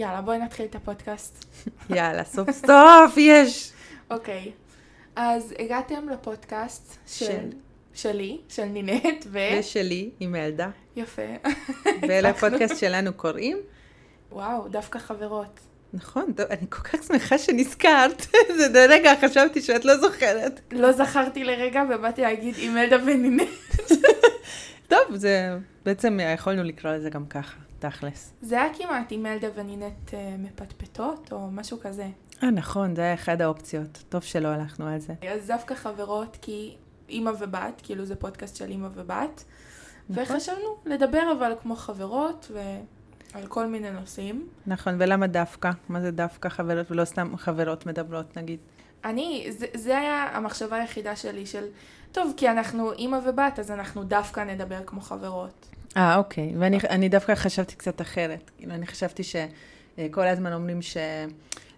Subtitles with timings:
[0.00, 1.44] יאללה, בואי נתחיל את הפודקאסט.
[1.96, 3.72] יאללה, סוף סוף יש.
[4.10, 4.52] אוקיי,
[5.16, 7.26] אז הגעתם לפודקאסט של...
[7.26, 7.50] של.
[7.94, 9.38] שלי, של נינט, ו...
[9.58, 10.70] ושלי, עם ילדה.
[10.96, 11.22] יפה.
[12.08, 13.58] ולפודקאסט שלנו קוראים.
[14.32, 15.60] וואו, דווקא חברות.
[15.92, 18.26] נכון, טוב, אני כל כך שמחה שנזכרת.
[18.58, 20.60] זה לרגע חשבתי שאת לא זוכרת.
[20.72, 23.48] לא זכרתי לרגע ובאתי להגיד עם אלדה ונינט.
[24.88, 28.32] טוב, זה בעצם יכולנו לקרוא לזה גם ככה, תכלס.
[28.42, 32.08] זה היה כמעט עם אלדה ונינט אה, מפטפטות, או משהו כזה.
[32.42, 34.04] אה, נכון, זה היה אחד האופציות.
[34.08, 35.14] טוב שלא הלכנו על זה.
[35.34, 36.76] אז דווקא חברות, כי
[37.08, 39.44] אימא ובת, כאילו זה פודקאסט של אימא ובת.
[40.10, 40.36] נכון.
[40.36, 44.48] וחשבנו לדבר אבל כמו חברות ועל כל מיני נושאים.
[44.66, 45.70] נכון, ולמה דווקא?
[45.88, 48.58] מה זה דווקא חברות ולא סתם חברות מדברות, נגיד?
[49.04, 51.64] אני, זה, זה היה המחשבה היחידה שלי של,
[52.12, 55.69] טוב, כי אנחנו אימא ובת, אז אנחנו דווקא נדבר כמו חברות.
[55.96, 56.52] אה, אוקיי.
[56.58, 58.50] ואני אני דווקא חשבתי קצת אחרת.
[58.58, 60.96] כאילו, אני חשבתי שכל הזמן אומרים ש...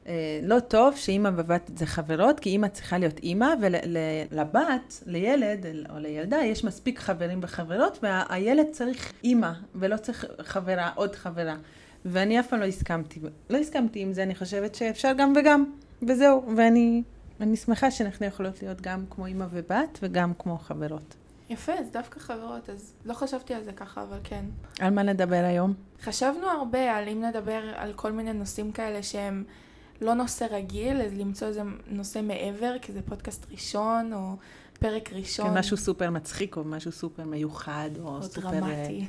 [0.07, 5.99] אה, לא טוב שאימא ובת זה חברות, כי אימא צריכה להיות אימא, ולבת, לילד או
[5.99, 11.57] לילדה, יש מספיק חברים וחברות, והילד צריך אימא, ולא צריך חברה, עוד חברה.
[12.05, 13.21] ואני אף פעם לא הסכמתי.
[13.51, 15.65] לא הסכמתי עם זה, אני חושבת שאפשר גם וגם,
[16.09, 16.45] וזהו.
[16.57, 17.03] ואני
[17.41, 21.15] אני שמחה שאנחנו יכולות להיות גם כמו אימא ובת, וגם כמו חברות.
[21.53, 24.45] יפה, אז דווקא חברות, אז לא חשבתי על זה ככה, אבל כן.
[24.81, 25.75] על מה נדבר היום?
[26.03, 29.45] חשבנו הרבה על אם נדבר על כל מיני נושאים כאלה שהם
[30.01, 34.37] לא נושא רגיל, אז למצוא איזה נושא מעבר, כי זה פודקאסט ראשון, או
[34.79, 35.47] פרק ראשון.
[35.47, 38.51] כן, משהו סופר מצחיק, או משהו סופר מיוחד, או, או סופר...
[38.51, 39.07] דרמטי.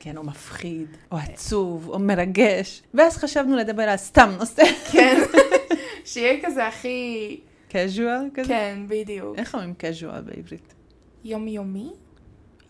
[0.00, 2.82] כן, או מפחיד, או עצוב, או מרגש.
[2.94, 4.62] ואז חשבנו לדבר על סתם נושא.
[4.92, 5.20] כן,
[6.04, 7.40] שיהיה כזה הכי...
[7.70, 8.48] casual כזה?
[8.48, 9.38] כן, בדיוק.
[9.38, 10.75] איך אומרים casual בעברית?
[11.26, 11.92] יומיומי?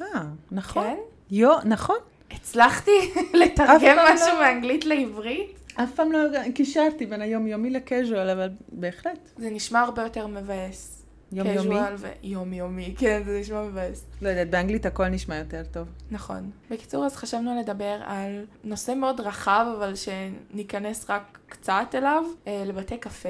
[0.01, 0.07] אה,
[0.51, 0.85] נכון.
[0.85, 0.97] כן?
[1.31, 1.97] יו, נכון.
[2.31, 4.41] הצלחתי לתרגם משהו לא.
[4.41, 5.59] מאנגלית לעברית?
[5.75, 6.19] אף פעם לא
[6.55, 9.29] קישרתי בין היומיומי לקז'ואל, אבל בהחלט.
[9.37, 11.03] זה נשמע הרבה יותר מבאס.
[11.33, 11.81] יומיומי?
[11.81, 14.05] casual ויומיומי, כן, זה נשמע מבאס.
[14.23, 15.89] לא יודעת, באנגלית הכל נשמע יותר טוב.
[16.11, 16.51] נכון.
[16.71, 22.99] בקיצור, אז חשבנו לדבר על נושא מאוד רחב, אבל שניכנס רק קצת אליו, אה, לבתי
[22.99, 23.29] קפה.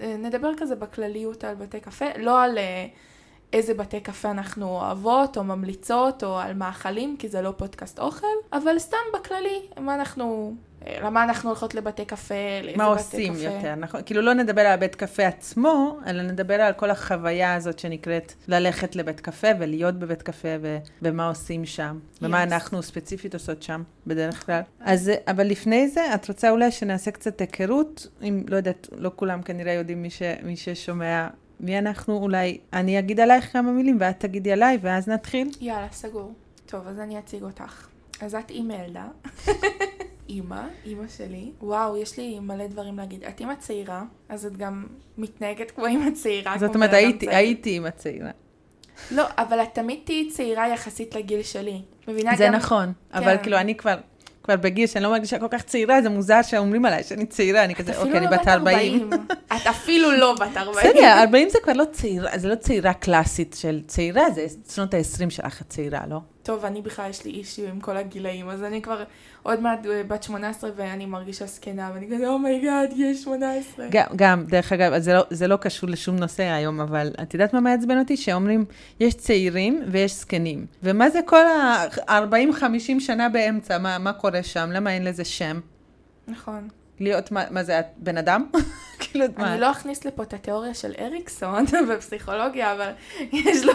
[0.00, 2.86] אה, נדבר כזה בכלליות על בתי קפה, לא על אה,
[3.52, 8.26] איזה בתי קפה אנחנו אוהבות או ממליצות, או על מאכלים, כי זה לא פודקאסט אוכל,
[8.52, 10.54] אבל סתם בכללי, מה אנחנו,
[10.86, 13.42] אה, למה אנחנו הולכות לבתי קפה, לאיזה מה בתי עושים קפה.
[13.42, 14.00] יותר, נכון?
[14.06, 18.96] כאילו לא נדבר על בית קפה עצמו, אלא נדבר על כל החוויה הזאת שנקראת ללכת
[18.96, 22.46] לבית קפה ולהיות בבית קפה ו- ומה עושים שם, ומה Yes.
[22.46, 24.60] אנחנו ספציפית עושות שם בדרך כלל.
[24.80, 29.42] אז, אבל לפני זה, את רוצה אולי שנעשה קצת היכרות, אם, לא יודעת, לא כולם
[29.42, 31.28] כנראה יודעים מי, ש- מי ששומע.
[31.60, 32.16] מי אנחנו?
[32.16, 35.50] אולי אני אגיד עלייך כמה מילים ואת תגידי עליי, ואז נתחיל.
[35.60, 36.32] יאללה, סגור.
[36.66, 37.88] טוב, אז אני אציג אותך.
[38.20, 39.06] אז את אימא ילדה.
[40.28, 41.50] אימא, אימא שלי.
[41.62, 43.24] וואו, יש לי מלא דברים להגיד.
[43.24, 44.86] את אימא צעירה, אז את גם
[45.18, 46.58] מתנהגת כמו אימא צעירה.
[46.58, 47.28] זאת אומרת, הייתי.
[47.30, 48.30] הייתי אימא צעירה.
[49.10, 51.82] לא, אבל את תמיד תהיי צעירה יחסית לגיל שלי.
[52.08, 52.54] מבינה זה גם...
[52.54, 53.42] נכון, אבל כן.
[53.42, 53.96] כאילו אני כבר,
[54.48, 57.74] כבר בגיל שאני לא מרגישה כל כך צעירה, זה מוזר שאומרים עליי שאני צעירה, אני
[57.74, 59.10] כזה, אוקיי, אני לא בת 40.
[59.56, 60.90] את אפילו לא בת 40.
[60.90, 65.30] בסדר, 40 זה כבר לא צעירה, זה לא צעירה קלאסית של צעירה, זה שנות ה-20
[65.30, 66.20] שלך את צעירה, לא?
[66.48, 69.04] טוב, אני בכלל יש לי issue עם כל הגילאים, אז אני כבר
[69.42, 73.86] עוד מעט אה, בת 18 ואני מרגישה זקנה, ואני כזה, oh my god, יש 18.
[73.90, 77.54] גם, גם, דרך אגב, זה לא, זה לא קשור לשום נושא היום, אבל את יודעת
[77.54, 78.16] מה מעצבן אותי?
[78.16, 78.64] שאומרים,
[79.00, 80.66] יש צעירים ויש זקנים.
[80.82, 83.78] ומה זה כל ה-40-50 שנה באמצע?
[83.78, 84.70] מה, מה קורה שם?
[84.72, 85.60] למה אין לזה שם?
[86.28, 86.68] נכון.
[87.00, 88.46] להיות, מה, מה זה, את בן אדם?
[89.00, 89.52] כאילו, מה?
[89.52, 92.90] אני לא אכניס לפה את התיאוריה של אריקסון בפסיכולוגיה, אבל
[93.32, 93.72] יש לו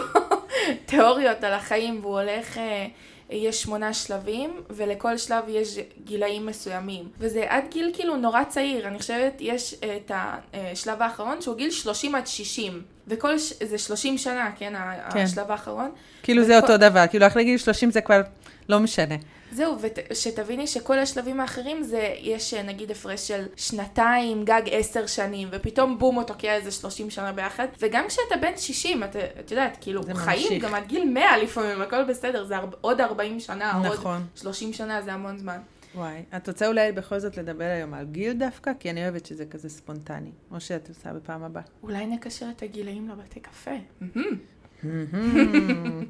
[0.86, 2.86] תיאוריות על החיים, והוא הולך, אה,
[3.30, 7.04] יש שמונה שלבים, ולכל שלב יש גילאים מסוימים.
[7.18, 10.10] וזה עד גיל כאילו נורא צעיר, אני חושבת, יש אה, את
[10.54, 12.82] השלב האחרון שהוא גיל 30 עד 60.
[13.08, 13.52] וכל, ש...
[13.62, 14.72] זה 30 שנה, כן,
[15.12, 15.18] כן.
[15.20, 15.90] השלב האחרון.
[16.22, 18.20] כאילו זה וכל- אותו דבר, כאילו אחרי גיל 30 זה כבר
[18.68, 19.14] לא משנה.
[19.54, 19.76] זהו,
[20.10, 25.98] ושתביני שכל השלבים האחרים זה, יש אה, נגיד הפרש של שנתיים, גג עשר שנים, ופתאום
[25.98, 27.66] בום, הוא תוקע איזה 30 שנה ביחד.
[27.80, 30.64] וגם כשאתה בן 60, את, את יודעת, כאילו, חיים ממשיך.
[30.64, 34.26] גם עד גיל 100 לפעמים, הכל בסדר, זה ארבע, עוד 40 שנה, עוד נכון.
[34.34, 35.58] 30 שנה, זה המון זמן.
[35.94, 38.70] וואי, את רוצה אולי בכל זאת לדבר היום על גיל דווקא?
[38.80, 40.30] כי אני אוהבת שזה כזה ספונטני.
[40.50, 41.62] או שאת עושה בפעם הבאה.
[41.82, 43.70] אולי נקשר את הגילאים לבתי קפה.
[44.00, 44.38] מהמם.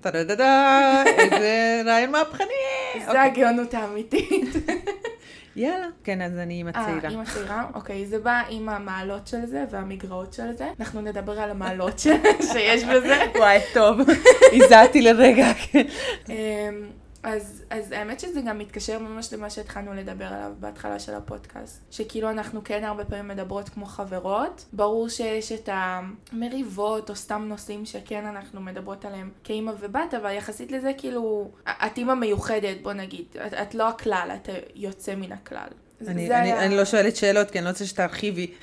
[0.00, 2.47] טה-דה-דה-דה, איזה רעיון מהפכני.
[3.00, 3.21] זה אוקיי.
[3.21, 4.49] הגאונות האמיתית.
[5.56, 5.87] יאללה.
[6.05, 7.09] כן, אז אני אימא אה, צעירה.
[7.09, 7.65] אימא צעירה?
[7.75, 10.69] אוקיי, זה בא עם המעלות של זה והמגרעות של זה.
[10.81, 13.19] אנחנו נדבר על המעלות שיש בזה.
[13.37, 14.00] וואי, טוב.
[14.53, 15.47] הזעתי לרגע.
[17.25, 21.81] אז, אז האמת שזה גם מתקשר ממש למה שהתחלנו לדבר עליו בהתחלה של הפודקאסט.
[21.91, 24.65] שכאילו אנחנו כן הרבה פעמים מדברות כמו חברות.
[24.73, 30.73] ברור שיש את המריבות או סתם נושאים שכן אנחנו מדברות עליהם כאימא ובת, אבל יחסית
[30.73, 33.25] לזה כאילו, את אימא מיוחדת, בוא נגיד.
[33.47, 35.69] את, את לא הכלל, את יוצא מן הכלל.
[36.09, 38.55] אני, אני, היה- אני לא שואלת שאלות, כי אני לא רוצה שתרחיבי.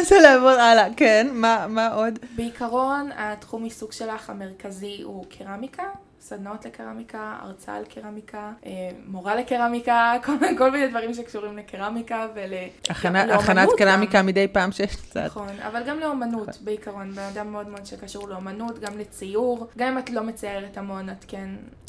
[0.00, 2.18] רוצה לעבור הלאה, כן, מה, מה עוד?
[2.36, 5.82] בעיקרון, התחום עיסוק שלך המרכזי הוא קרמיקה,
[6.28, 8.70] סדנאות לקרמיקה, הרצאה על קרמיקה, אה,
[9.06, 12.52] מורה לקרמיקה, כל, כל מיני דברים שקשורים לקרמיקה ול...
[12.90, 13.76] הכנה, לאומנות הכנת גם.
[13.78, 15.24] קרמיקה מדי פעם שיש קצת.
[15.24, 19.98] נכון, אבל גם לאומנות בעיקרון, בן אדם מאוד מאוד שקשור לאומנות, גם לציור, גם אם
[19.98, 21.48] את לא מציירת המון, את כן...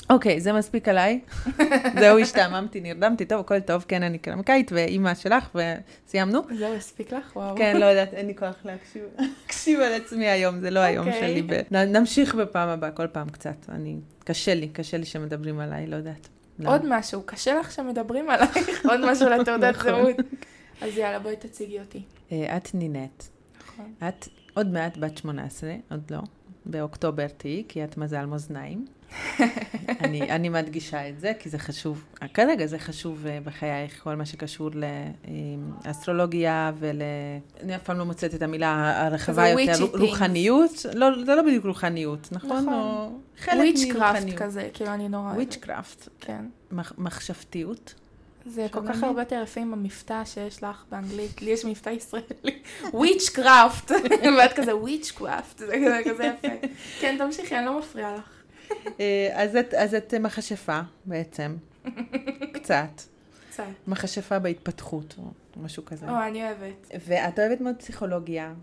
[0.10, 1.20] אוקיי, זה מספיק עליי.
[2.00, 6.42] זהו, השתעממתי, נרדמתי, טוב, הכל טוב, כן, אני קרמיקאית, ואימא שלך, וסיימנו.
[6.58, 7.36] זהו, הספיק לך?
[7.36, 7.58] וואו.
[7.58, 9.04] כן, לא יודעת, אין לי כוח להקשיב.
[9.20, 11.22] להקשיב על עצמי היום, זה לא היום אוקיי.
[11.22, 11.42] שלי.
[11.42, 13.70] ב- נמשיך בפעם הבאה, כל פעם קצת.
[13.70, 16.28] אני, קשה לי, קשה לי שמדברים עליי, לא יודעת.
[16.60, 16.72] למה.
[16.72, 19.92] עוד משהו, קשה לך שמדברים עלייך, עוד משהו לתעודת נכון.
[19.92, 20.16] זהות.
[20.82, 22.02] אז יאללה, בואי תציגי אותי.
[22.32, 23.24] אה, את נינט.
[23.68, 23.94] נכון.
[24.08, 26.20] את עוד מעט בת 18, עוד לא.
[26.70, 28.86] באוקטובר תהיי, כי את מזל מאזניים.
[30.04, 32.04] אני, אני מדגישה את זה, כי זה חשוב,
[32.34, 34.70] כרגע זה חשוב אה, בחייך, כל מה שקשור
[35.86, 37.02] לאסטרולוגיה ול...
[37.64, 39.86] אני אף פעם לא מוצאת את המילה הרחבה יותר.
[40.00, 42.50] רוחניות, לא, זה לא בדיוק רוחניות, נכון?
[42.50, 42.74] נכון.
[42.74, 43.10] או
[43.40, 44.42] חלק witchcraft מרוחניות.
[44.42, 45.34] כזה, כאילו אני נורא...
[45.34, 46.10] witchcraft.
[46.20, 46.46] כן.
[46.72, 47.94] מח- מחשבתיות.
[48.48, 49.04] זה כל כך?
[49.04, 51.42] הרבה יותר יפה עם המבטא שיש לך באנגלית.
[51.42, 52.26] לי יש מבטא ישראלי.
[52.94, 53.92] witchcraft.
[54.40, 55.58] ואת כזה witchcraft.
[55.58, 55.74] זה
[56.06, 56.68] כזה- יפה.
[57.00, 58.30] כן, תמשיכי, אני לא מפריעה לך.
[59.00, 61.56] אה, אז את, מכשפה בעצם,
[62.56, 63.02] קצת.
[63.50, 63.64] קצת.
[63.88, 65.24] מכשפה בהתפתחות, או
[65.64, 66.10] משהו כזה.
[66.10, 66.92] או, אני אוהבת.
[67.08, 68.54] ואת אוהבת מאוד פסיכולוגיה.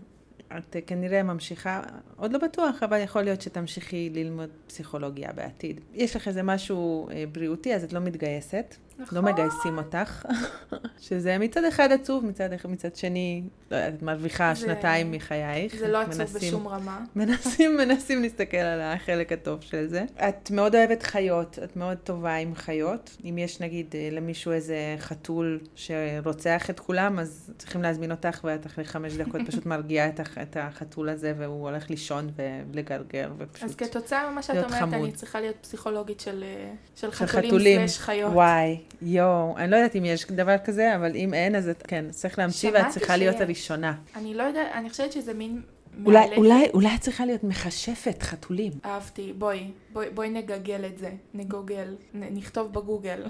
[0.57, 1.81] את אה, כנראה ממשיכה,
[2.17, 5.81] עוד לא בטוח, אבל יכול להיות שתמשיכי ללמוד פסיכולוגיה בעתיד.
[5.93, 8.75] יש לך איזה משהו אה, בריאותי, אז את לא מתגייסת.
[8.99, 9.17] נכון.
[9.17, 10.25] לא מגייסים אותך,
[11.07, 15.75] שזה מצד אחד עצוב, מצד, מצד שני, לא יודעת, את מרוויחה זה- שנתיים מחייך.
[15.75, 16.99] זה לא עצוב מנסים- בשום רמה.
[17.15, 20.05] מנסים, מנסים להסתכל על החלק הטוב של זה.
[20.29, 23.17] את מאוד אוהבת חיות, את מאוד טובה עם חיות.
[23.29, 28.65] אם יש נגיד אה, למישהו איזה חתול שרוצח את כולם, אז צריכים להזמין אותך, ואת
[28.65, 32.29] אחרי חמש דקות פשוט מרגיעה את, הח- את החתול הזה, והוא הולך לישון
[32.73, 33.63] ולגרגר, ופשוט...
[33.69, 35.09] אז כתוצאה ממה שאת אומרת, אני חמוד.
[35.13, 37.87] צריכה להיות פסיכולוגית של אה, של של חתולים חתולים.
[37.87, 38.33] סלש חיות.
[38.33, 42.05] וואי, יואו, אני לא יודעת אם יש דבר כזה, אבל אם אין, אז את, כן,
[42.09, 43.41] צריך להמציא, ואת צריכה להיות.
[43.41, 43.93] הראשונה.
[44.15, 45.61] אני לא יודעת, אני חושבת שזה מין...
[46.05, 46.35] אולי.
[46.37, 48.71] אולי, אולי את צריכה להיות מכשפת חתולים.
[48.85, 53.23] אהבתי, בואי, בואי, בואי נגגל את זה, נגוגל, נ, נכתוב בגוגל,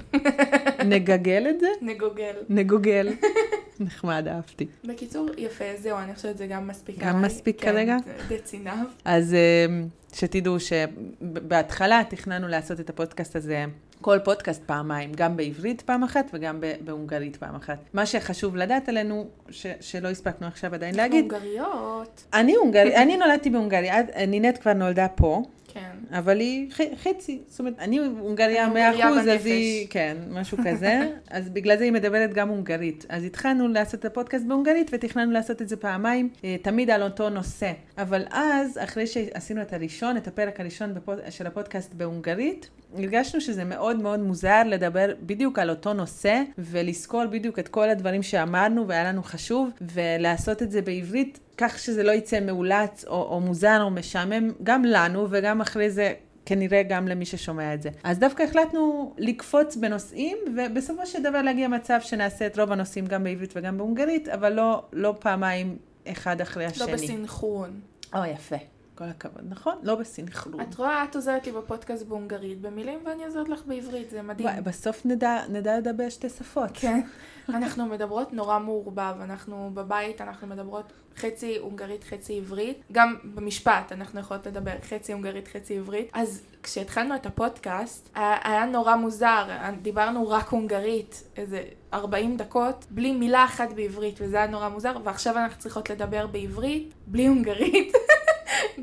[0.94, 1.68] נגגל את זה?
[1.82, 2.34] נגוגל.
[2.50, 3.10] נגוגל.
[3.80, 4.66] נחמד, אהבתי.
[4.84, 7.22] בקיצור, יפה, זהו, אני חושבת שזה גם מספיק גם עליי.
[7.22, 7.98] מספיק כן, כרגע?
[8.44, 8.88] צינב.
[9.06, 13.66] אז אמ, שתדעו שבהתחלה תכננו לעשות את הפודקאסט הזה,
[14.02, 17.78] כל פודקאסט פעמיים, גם בעברית פעם אחת וגם בהונגרית פעם אחת.
[17.94, 22.24] מה שחשוב לדעת עלינו, ש- שלא הספקנו עכשיו עדיין להגיד, הונגריות.
[22.34, 23.96] אני הונגרי, אני נולדתי בהונגריה,
[24.28, 25.44] נינת כבר נולדה פה.
[25.76, 26.18] כן.
[26.18, 29.46] אבל היא ח- חצי, זאת אומרת, אני הונגריה אני 100 הונגריה אחוז, אז.
[29.46, 31.00] היא, כן, משהו כזה,
[31.30, 33.06] אז בגלל זה היא מדברת גם הונגרית.
[33.10, 37.30] אז התחלנו לעשות את הפודקאסט בהונגרית ותכננו לעשות את זה פעמיים, אה, תמיד על אותו
[37.30, 37.72] נושא.
[37.98, 43.64] אבל אז, אחרי שעשינו את הראשון, את הפרק הראשון בפוד, של הפודקאסט בהונגרית, הרגשנו שזה
[43.64, 49.04] מאוד מאוד מוזר לדבר בדיוק על אותו נושא, ולזכור בדיוק את כל הדברים שאמרנו והיה
[49.04, 53.90] לנו חשוב, ולעשות את זה בעברית, כך שזה לא יצא מאולץ או, או מוזר או
[53.90, 56.14] משעמם, גם לנו וגם אחרי זה
[56.46, 57.90] כנראה גם למי ששומע את זה.
[58.04, 63.24] אז דווקא החלטנו לקפוץ בנושאים, ובסופו של דבר להגיע מצב שנעשה את רוב הנושאים גם
[63.24, 66.88] בעברית וגם בהונגרית, אבל לא, לא פעמיים אחד אחרי השני.
[66.88, 67.80] לא בסינכרון.
[68.14, 68.56] או, יפה.
[68.96, 69.44] כל הכבוד.
[69.50, 69.76] נכון?
[69.84, 70.62] לא בסנכרון.
[70.62, 74.50] את רואה, את עוזרת לי בפודקאסט בהונגרית במילים, ואני עוזרת לך בעברית, זה מדהים.
[74.50, 76.70] וואי, בסוף נדע, נדע לדבר שתי שפות.
[76.74, 77.02] כן.
[77.50, 82.84] אנחנו מדברות נורא מעורבב, אנחנו בבית, אנחנו מדברות חצי הונגרית, חצי עברית.
[82.92, 86.10] גם במשפט אנחנו יכולות לדבר חצי הונגרית, חצי עברית.
[86.14, 89.48] אז כשהתחלנו את הפודקאסט, היה, היה נורא מוזר,
[89.82, 95.38] דיברנו רק הונגרית, איזה 40 דקות, בלי מילה אחת בעברית, וזה היה נורא מוזר, ועכשיו
[95.38, 97.94] אנחנו צריכות לדבר בעברית, בלי הונגרית.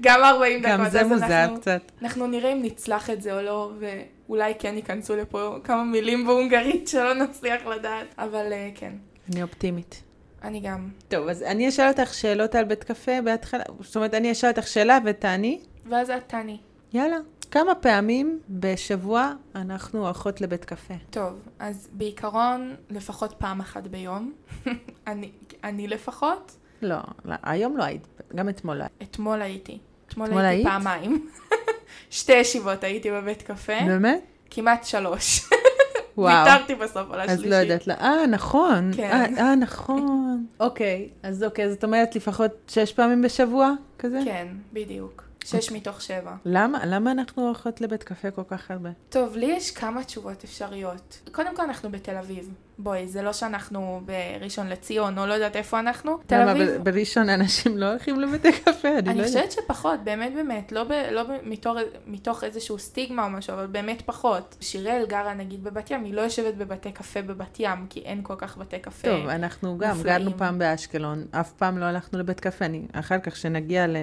[0.00, 0.72] גם 40 דקות.
[0.72, 1.92] גם זה מוזר אנחנו, קצת.
[2.02, 6.88] אנחנו נראה אם נצלח את זה או לא, ואולי כן ייכנסו לפה כמה מילים בהונגרית
[6.88, 8.92] שלא נצליח לדעת, אבל uh, כן,
[9.32, 10.02] אני אופטימית.
[10.42, 10.88] אני גם.
[11.08, 14.66] טוב, אז אני אשאל אותך שאלות על בית קפה בהתחלה, זאת אומרת, אני אשאל אותך
[14.66, 15.60] שאלה ותעני.
[15.88, 16.58] ואז את תעני.
[16.92, 17.16] יאללה.
[17.50, 20.94] כמה פעמים בשבוע אנחנו הולכות לבית קפה?
[21.10, 24.32] טוב, אז בעיקרון, לפחות פעם אחת ביום.
[25.06, 25.30] אני,
[25.64, 26.56] אני לפחות.
[26.82, 29.10] לא, לא, היום לא היית, גם אתמול לא היית.
[29.10, 29.78] אתמול הייתי.
[30.08, 30.68] אתמול אתמול הייתי היית?
[30.68, 31.28] פעמיים.
[32.10, 34.20] שתי ישיבות הייתי בבית קפה, באמת?
[34.50, 35.40] כמעט שלוש.
[36.16, 36.46] וואו.
[36.46, 37.48] ויתרתי בסוף על אז השלישי.
[37.50, 38.90] לא יודעת, לא- אה, נכון.
[38.96, 39.10] כן.
[39.38, 40.46] אה, אה, נכון.
[40.60, 44.20] אוקיי, אז אוקיי, זאת אומרת לפחות שש פעמים בשבוע כזה?
[44.24, 45.22] כן, בדיוק.
[45.44, 46.34] שש מתוך שבע.
[46.44, 46.86] למה?
[46.86, 48.90] למה אנחנו הולכות לבית קפה כל כך הרבה?
[49.08, 51.20] טוב, לי יש כמה תשובות אפשריות.
[51.32, 52.50] קודם כל, אנחנו בתל אביב.
[52.78, 54.00] בואי, זה לא שאנחנו
[54.40, 56.18] בראשון לציון, או לא יודעת איפה אנחנו.
[56.26, 58.88] תל למה אביב, ב- בראשון אנשים לא הולכים לבתי קפה?
[58.88, 59.26] אני לא אני יודעת.
[59.26, 61.76] חושבת שפחות, באמת באמת, לא, ב, לא ב, מתוך,
[62.06, 64.56] מתוך איזשהו סטיגמה או משהו, אבל באמת פחות.
[64.60, 68.34] שיראל גרה נגיד בבת ים, היא לא יושבת בבתי קפה בבת ים, כי אין כל
[68.38, 69.08] כך בתי קפה.
[69.08, 70.18] טוב, אנחנו גם מופלאים.
[70.18, 73.96] גרנו פעם באשקלון, אף פעם לא הלכנו לבית קפה, אני, אחר כך שנגיע ל...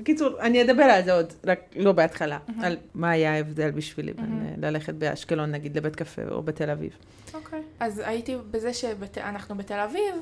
[0.00, 4.46] בקיצור, אני אדבר על זה עוד, רק לא בהתחלה, על מה היה ההבדל בשבילי בין
[4.62, 6.90] אה, ללכת באשקלון, נגיד, לבית קפה או בתל אביב.
[7.34, 7.62] אוקיי.
[7.80, 10.14] אז הייתי בזה שאנחנו בתל אביב.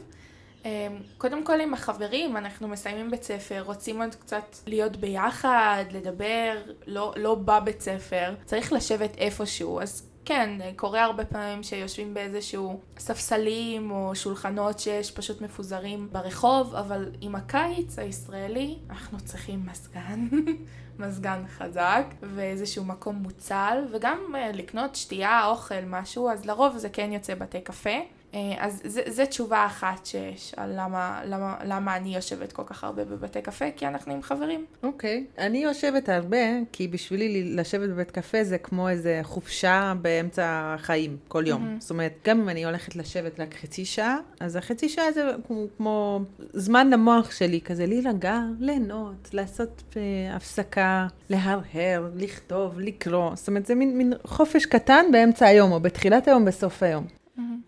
[0.65, 0.71] אמ,
[1.19, 7.13] קודם כל עם החברים, אנחנו מסיימים בית ספר, רוצים עוד קצת להיות ביחד, לדבר, לא,
[7.17, 14.15] לא בבית ספר, צריך לשבת איפשהו, אז כן, קורה הרבה פעמים שיושבים באיזשהו ספסלים או
[14.15, 20.29] שולחנות שיש פשוט מפוזרים ברחוב, אבל עם הקיץ הישראלי אנחנו צריכים מזגן,
[21.01, 27.13] מזגן חזק, ואיזשהו מקום מוצל, וגם אה, לקנות שתייה, אוכל, משהו, אז לרוב זה כן
[27.13, 27.99] יוצא בתי קפה.
[28.35, 33.05] אה, אז זה תשובה אחת שיש על למה, למה, למה אני יושבת כל כך הרבה
[33.05, 34.65] בבתי קפה, כי אנחנו עם חברים.
[34.83, 35.25] אוקיי.
[35.39, 36.37] אני יושבת הרבה,
[36.73, 41.63] כי בשבילי לשבת בבית קפה זה כמו איזה חופשה באמצע החיים, כל יום.
[41.63, 41.81] מהמם.
[41.81, 45.67] זאת אומרת, גם אם אני הולכת לשבת רק חצי שעה, אז החצי שעה זה כמו,
[45.77, 46.21] כמו
[46.53, 53.31] זמן למוח שלי, כזה להירגע, ליהנות, לעשות אה, הפסקה, להרהר, לכתוב, לקרוא.
[53.35, 57.20] זאת אומרת, זה מין, מין חופש קטן באמצע היום, או בתחילת היום, בסוף היום.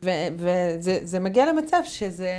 [0.03, 2.31] וזה זה מגיע למצב שזה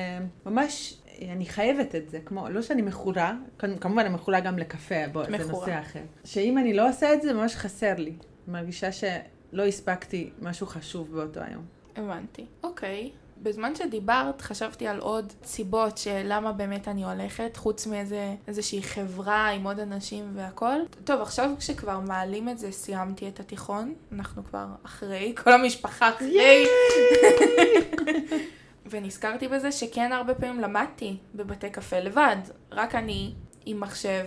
[0.46, 0.98] ממש,
[1.32, 5.24] אני חייבת את זה, כמו, לא שאני מכורה, כמ- כמובן אני מכורה גם לקפה, בוא,
[5.24, 5.52] זה.
[5.52, 6.00] נושא אחר.
[6.24, 8.14] שאם אני לא עושה את זה, ממש חסר לי.
[8.48, 11.66] מרגישה שלא הספקתי משהו חשוב באותו היום.
[11.96, 12.46] הבנתי.
[12.64, 13.12] אוקיי.
[13.44, 19.64] בזמן שדיברת, חשבתי על עוד סיבות שלמה באמת אני הולכת, חוץ מאיזה איזושהי חברה עם
[19.64, 20.76] עוד אנשים והכל.
[21.04, 26.66] טוב, עכשיו כשכבר מעלים את זה, סיימתי את התיכון, אנחנו כבר אחרי, כל המשפחה אחרי.
[28.90, 32.38] ונזכרתי בזה שכן הרבה פעמים למדתי בבתי קפה לבד,
[32.72, 33.34] רק אני
[33.66, 34.26] עם מחשב.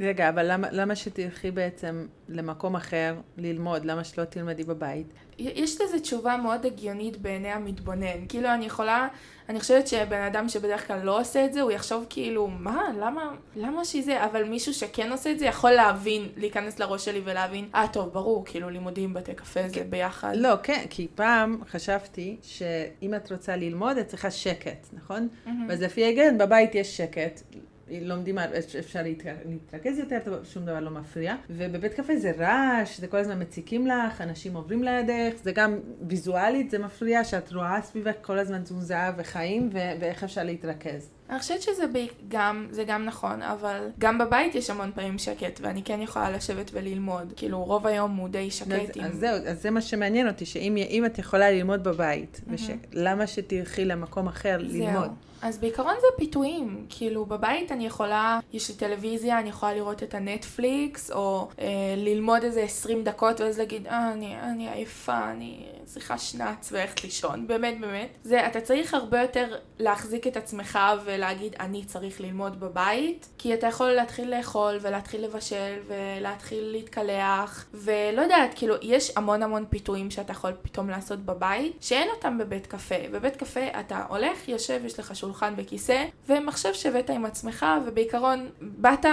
[0.00, 3.84] רגע, אבל למה, למה שתלכי בעצם למקום אחר ללמוד?
[3.84, 5.06] למה שלא תלמדי בבית?
[5.38, 8.26] יש לזה תשובה מאוד הגיונית בעיני המתבונן.
[8.28, 9.08] כאילו, אני יכולה,
[9.48, 13.34] אני חושבת שבן אדם שבדרך כלל לא עושה את זה, הוא יחשוב כאילו, מה, למה,
[13.56, 17.88] למה שזה, אבל מישהו שכן עושה את זה יכול להבין, להיכנס לראש שלי ולהבין, אה,
[17.92, 20.32] טוב, ברור, כאילו, לימודים, בתי קפה זה ביחד.
[20.36, 25.28] לא, כן, כי פעם חשבתי שאם את רוצה ללמוד, את צריכה שקט, נכון?
[25.70, 27.42] אז לפי ההיגיון, בבית יש שקט.
[27.90, 28.38] לומדים,
[28.78, 31.34] אפשר להת- להתרכז יותר, שום דבר לא מפריע.
[31.50, 35.78] ובבית קפה זה רעש, זה כל הזמן מציקים לך, אנשים עוברים לידך, זה גם
[36.08, 41.10] ויזואלית, זה מפריע שאת רואה סביבך כל הזמן תזוזה וחיים, ו- ואיך אפשר להתרכז.
[41.30, 41.98] אני חושבת שזה ב...
[42.28, 46.70] גם, זה גם נכון, אבל גם בבית יש המון פעמים שקט, ואני כן יכולה לשבת
[46.74, 47.32] וללמוד.
[47.36, 49.04] כאילו, רוב היום הוא די שקט אז, עם...
[49.04, 52.70] אז זהו, אז זה מה שמעניין אותי, שאם אם את יכולה ללמוד בבית, וש...
[52.92, 55.02] למה שתלכי למקום אחר ללמוד?
[55.04, 55.12] זהו.
[55.46, 56.86] אז בעיקרון זה פיתויים.
[56.88, 62.44] כאילו, בבית אני יכולה, יש לי טלוויזיה, אני יכולה לראות את הנטפליקס, או אה, ללמוד
[62.44, 67.46] איזה 20 דקות, ואז להגיד, אה, אני, אני עייפה, אני צריכה שנץ וללכת לישון.
[67.46, 68.08] באמת, באמת.
[68.22, 73.66] זה, אתה צריך הרבה יותר להחזיק את עצמך ולהגיד, אני צריך ללמוד בבית, כי אתה
[73.66, 80.32] יכול להתחיל לאכול, ולהתחיל לבשל, ולהתחיל להתקלח, ולא יודעת, כאילו, יש המון המון פיתויים שאתה
[80.32, 83.08] יכול פתאום לעשות בבית, שאין אותם בבית קפה.
[83.12, 89.06] בבית קפה אתה הולך, יושב, יש לך שולחן וכיסא, ומחשב שהבאת עם עצמך, ובעיקרון, באת,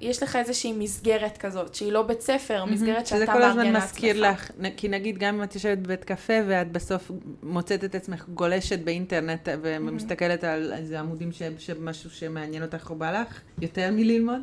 [0.00, 3.76] יש לך איזושהי מסגרת כזאת, שהיא לא בית ספר, מסגרת שאתה שזה מארגן כל הזמן
[3.76, 4.50] מזכיר לעצמך.
[4.60, 7.10] לך, כי נגיד גם אם את יושבת בבית קפה ואת בסוף
[7.42, 13.40] מוצאת את עצמך גולשת באינטרנט ומסתכלת על איזה עמודים שמשהו שמעניין אותך או בא לך,
[13.60, 14.40] יותר מללמוד,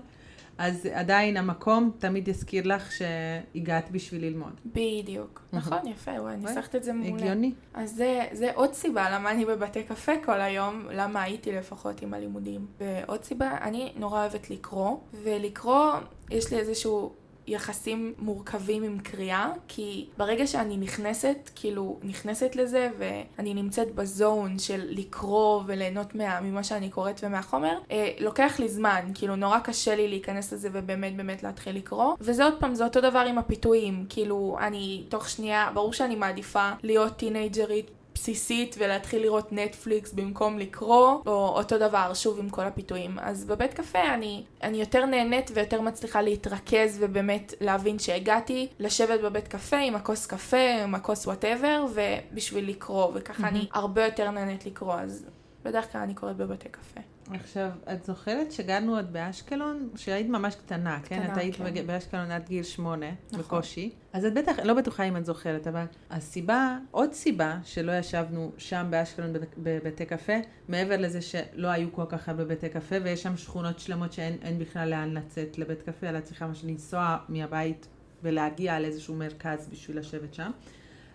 [0.57, 4.61] אז עדיין המקום תמיד יזכיר לך שהגעת בשביל ללמוד.
[4.65, 5.41] בדיוק.
[5.53, 7.23] נכון, יפה, וואי, ניסחת את זה מעולה.
[7.23, 7.51] הגיוני.
[7.73, 12.13] אז זה, זה עוד סיבה למה אני בבתי קפה כל היום, למה הייתי לפחות עם
[12.13, 12.65] הלימודים.
[12.79, 15.91] ועוד סיבה, אני נורא אוהבת לקרוא, ולקרוא,
[16.31, 17.13] יש לי איזשהו
[17.47, 24.59] יחסים מורכבים עם קריאה, כי ברגע שאני נכנסת, כאילו, נכנסת לזה, ואני נמצאת ב zone
[24.59, 29.95] של לקרוא וליהנות מה, ממה שאני קוראת ומהחומר, אה, לוקח לי זמן, כאילו, נורא קשה
[29.95, 32.15] לי להיכנס לזה ובאמת באמת להתחיל לקרוא.
[32.21, 36.69] וזה עוד פעם, זה אותו דבר עם הפיתויים, כאילו, אני תוך שנייה, ברור שאני מעדיפה
[36.83, 43.19] להיות טינג'רית בסיסית ולהתחיל לראות נטפליקס במקום לקרוא, או אותו דבר, שוב עם כל הפיתויים.
[43.19, 49.47] אז בבית קפה אני, אני יותר נהנית ויותר מצליחה להתרכז ובאמת להבין שהגעתי לשבת בבית
[49.47, 53.47] קפה עם הכוס קפה, עם הכוס whatever, ובשביל לקרוא, וככה mm-hmm.
[53.47, 55.25] אני הרבה יותר נהנית לקרוא, אז
[55.63, 57.14] בדרך כלל אני קוראת בבתי קפה.
[57.33, 61.19] עכשיו, את זוכרת שגרנו עוד באשקלון, שהיית ממש קטנה, כן?
[61.19, 61.87] קטנה, את היית כן.
[61.87, 63.39] באשקלון עד גיל שמונה, נכון.
[63.39, 63.91] בקושי.
[64.13, 68.87] אז את בטח, לא בטוחה אם את זוכרת, אבל הסיבה, עוד סיבה שלא ישבנו שם
[68.89, 70.33] באשקלון בב- בבתי קפה,
[70.67, 74.59] מעבר לזה שלא היו כל כך הרבה בתי קפה, ויש שם שכונות שלמות שאין אין
[74.59, 77.87] בכלל לאן לצאת לבית קפה, אלא צריכה ממש לנסוע מהבית
[78.23, 80.51] ולהגיע לאיזשהו מרכז בשביל לשבת שם.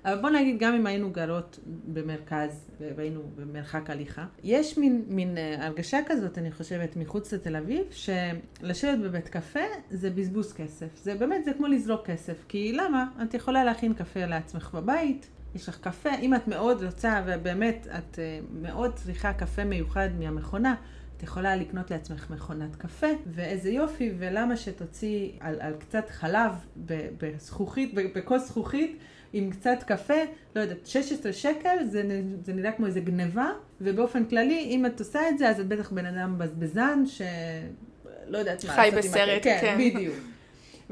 [0.04, 1.58] אבל בוא נגיד, גם אם היינו גרות
[1.92, 7.82] במרכז והיינו במרחק הליכה, יש מין, מין אה, הרגשה כזאת, אני חושבת, מחוץ לתל אביב,
[7.90, 10.86] שלשבת בבית קפה זה בזבוז כסף.
[10.96, 12.44] זה באמת, זה כמו לזרוק כסף.
[12.48, 13.06] כי למה?
[13.22, 18.18] את יכולה להכין קפה לעצמך בבית, יש לך קפה, אם את מאוד רוצה, ובאמת, את
[18.18, 20.74] אה, מאוד צריכה קפה מיוחד מהמכונה,
[21.16, 26.52] את יכולה לקנות לעצמך מכונת קפה, ואיזה יופי, ולמה שתוציאי על, על קצת חלב
[27.20, 28.98] בזכוכית, ב- בכוס זכוכית,
[29.32, 30.14] עם קצת קפה,
[30.56, 32.02] לא יודעת, 16 שקל, זה,
[32.44, 35.92] זה נראה כמו איזה גניבה, ובאופן כללי, אם את עושה את זה, אז את בטח
[35.92, 37.22] בן אדם בזבזן, ש...
[38.26, 39.58] לא יודעת מה חי בסרט, כן.
[39.60, 39.78] כן.
[39.78, 40.14] בדיוק.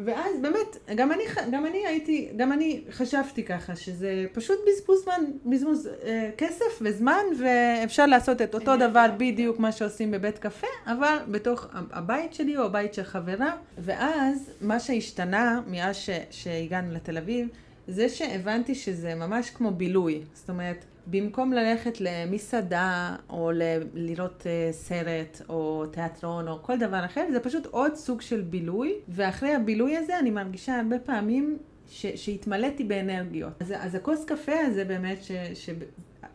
[0.05, 5.25] ואז באמת, גם אני, גם אני הייתי, גם אני חשבתי ככה, שזה פשוט בזבוז זמן,
[5.47, 8.77] בזבוז אה, כסף וזמן, ואפשר לעשות את אותו.
[8.77, 13.53] דבר בדיוק מה שעושים בבית קפה, אבל בתוך הבית שלי או הבית של חברה.
[13.79, 17.49] ואז, מה שהשתנה מאז ש, שהגענו לתל אביב,
[17.89, 20.23] זה שהבנתי שזה ממש כמו בילוי.
[20.35, 23.51] זאת אומרת, במקום ללכת למסעדה, או
[23.95, 28.93] לראות אה, סרט, או תיאטרון, או כל דבר אחר, זה פשוט עוד סוג של בילוי,
[29.09, 31.59] ואחרי הבילוי הזה אני מרגישה הרבה פעמים
[31.91, 33.53] ש- שהתמלאתי באנרגיות.
[33.61, 35.71] אז, אז הכוס קפה הזה באמת, ש- ש-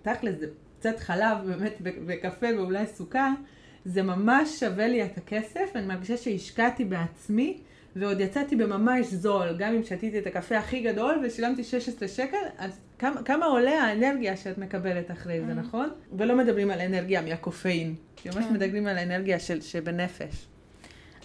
[0.01, 0.45] תכל'ס זה
[0.79, 3.29] קצת חלב באמת וקפה ואולי סוכר,
[3.85, 7.57] זה ממש שווה לי את הכסף, אני מרגישה שהשקעתי בעצמי.
[7.95, 12.79] ועוד יצאתי בממש זול, גם אם שתיתי את הקפה הכי גדול ושילמתי 16 שקל, אז
[12.99, 15.55] כמה, כמה עולה האנרגיה שאת מקבלת אחרי זה, Mm.
[15.55, 15.89] נכון?
[16.17, 18.53] ולא מדברים על אנרגיה מהקופאין, ממש כן.
[18.53, 20.47] מדברים על האנרגיה של, שבנפש.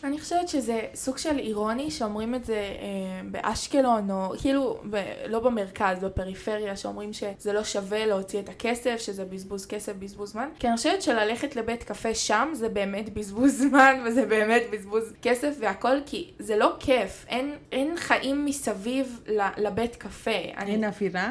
[0.04, 5.40] אני חושבת שזה סוג של אירוני שאומרים את זה אה, באשקלון, או כאילו, ב, לא
[5.40, 10.48] במרכז, בפריפריה, שאומרים שזה לא שווה להוציא את הכסף, שזה בזבוז כסף, בזבוז זמן.
[10.58, 15.54] כי אני חושבת שללכת לבית קפה שם זה באמת בזבוז זמן, וזה באמת בזבוז כסף
[15.60, 17.26] והכל, כי זה לא כיף.
[17.28, 20.30] אין, אין חיים מסביב ל, לבית קפה.
[20.56, 21.30] אני, אין אווירה?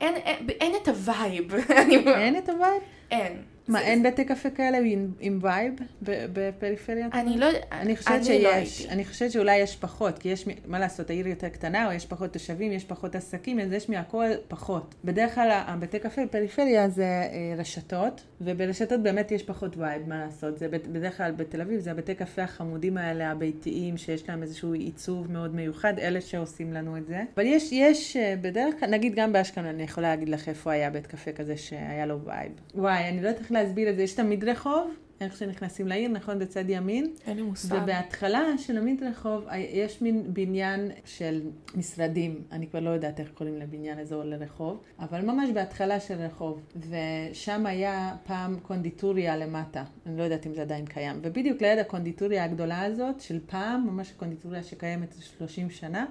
[0.00, 1.54] אין, אין, אין את ה vibe.
[2.06, 2.82] אין את ה vibe?
[3.10, 3.42] אין.
[3.68, 4.78] מה, אין בתי קפה כאלה
[5.20, 7.08] עם, vibe בפריפריה?
[7.12, 8.86] אני לא אני חושבת לא שיש.
[8.86, 12.32] אני חושבת שאולי יש פחות, כי יש, מה לעשות, העיר יותר קטנה, או יש פחות
[12.32, 14.94] תושבים, יש פחות עסקים, אז יש מהכל פחות.
[15.04, 20.58] בדרך כלל הבתי קפה בפריפריה זה אה, רשתות, וברשתות באמת יש פחות vibe, מה לעשות.
[20.58, 25.32] זה בדרך כלל בתל אביב, זה הבתי קפה החמודים האלה, הביתיים, שיש להם איזשהו עיצוב
[25.32, 27.22] מאוד מיוחד, אלה שעושים לנו את זה.
[27.34, 30.90] אבל יש, יש אה, בדרך כלל, נגיד גם באשקלון, אני יכולה להגיד לך איפה היה
[30.90, 32.52] בית קפה כזה שהיה לו vibe.
[32.74, 34.90] וואי, אני לא יודעת איך להסביר את זה, יש תמיד רחוב.
[35.20, 36.38] איך שנכנסים לעיר, נכון?
[36.38, 37.12] בצד ימין.
[37.26, 37.74] אין לי מושג.
[37.82, 41.40] ובהתחלה של המדרחוב יש מין בניין של
[41.74, 46.14] משרדים, אני כבר לא יודעת איך קוראים לבניין הזה או לרחוב, אבל ממש בהתחלה של
[46.14, 51.78] רחוב, ושם היה פעם קונדיטוריה למטה, אני לא יודעת אם זה עדיין קיים, ובדיוק ליד
[51.78, 56.06] הקונדיטוריה הגדולה הזאת של פעם, ממש קונדיטוריה שקיימת 30 שנה,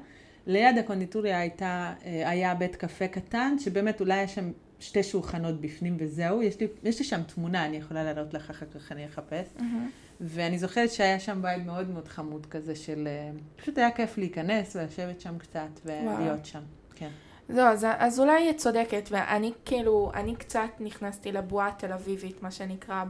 [0.48, 5.98] ליד הקונדיטוריה הייתה, אה, היה בית קפה קטן, שבאמת אולי היה שם שתי שולחנות בפנים
[6.00, 9.48] וזהו, יש לי, יש לי שם תמונה, אני יכולה להראות לך אחר כך, אני אחפש.
[9.60, 9.90] מהמם.
[10.22, 13.08] ואני זוכרת שהיה שם בית מאוד מאוד חמוד כזה של...
[13.08, 16.62] אה, פשוט היה כיף להיכנס ולשבת שם קצת ולהיות שם.
[16.96, 17.10] כן.
[17.50, 22.52] זהו, אז, אז אולי את צודקת, ואני כאילו, אני קצת נכנסתי לבועה התל אביבית, מה
[22.52, 23.04] שנקרא,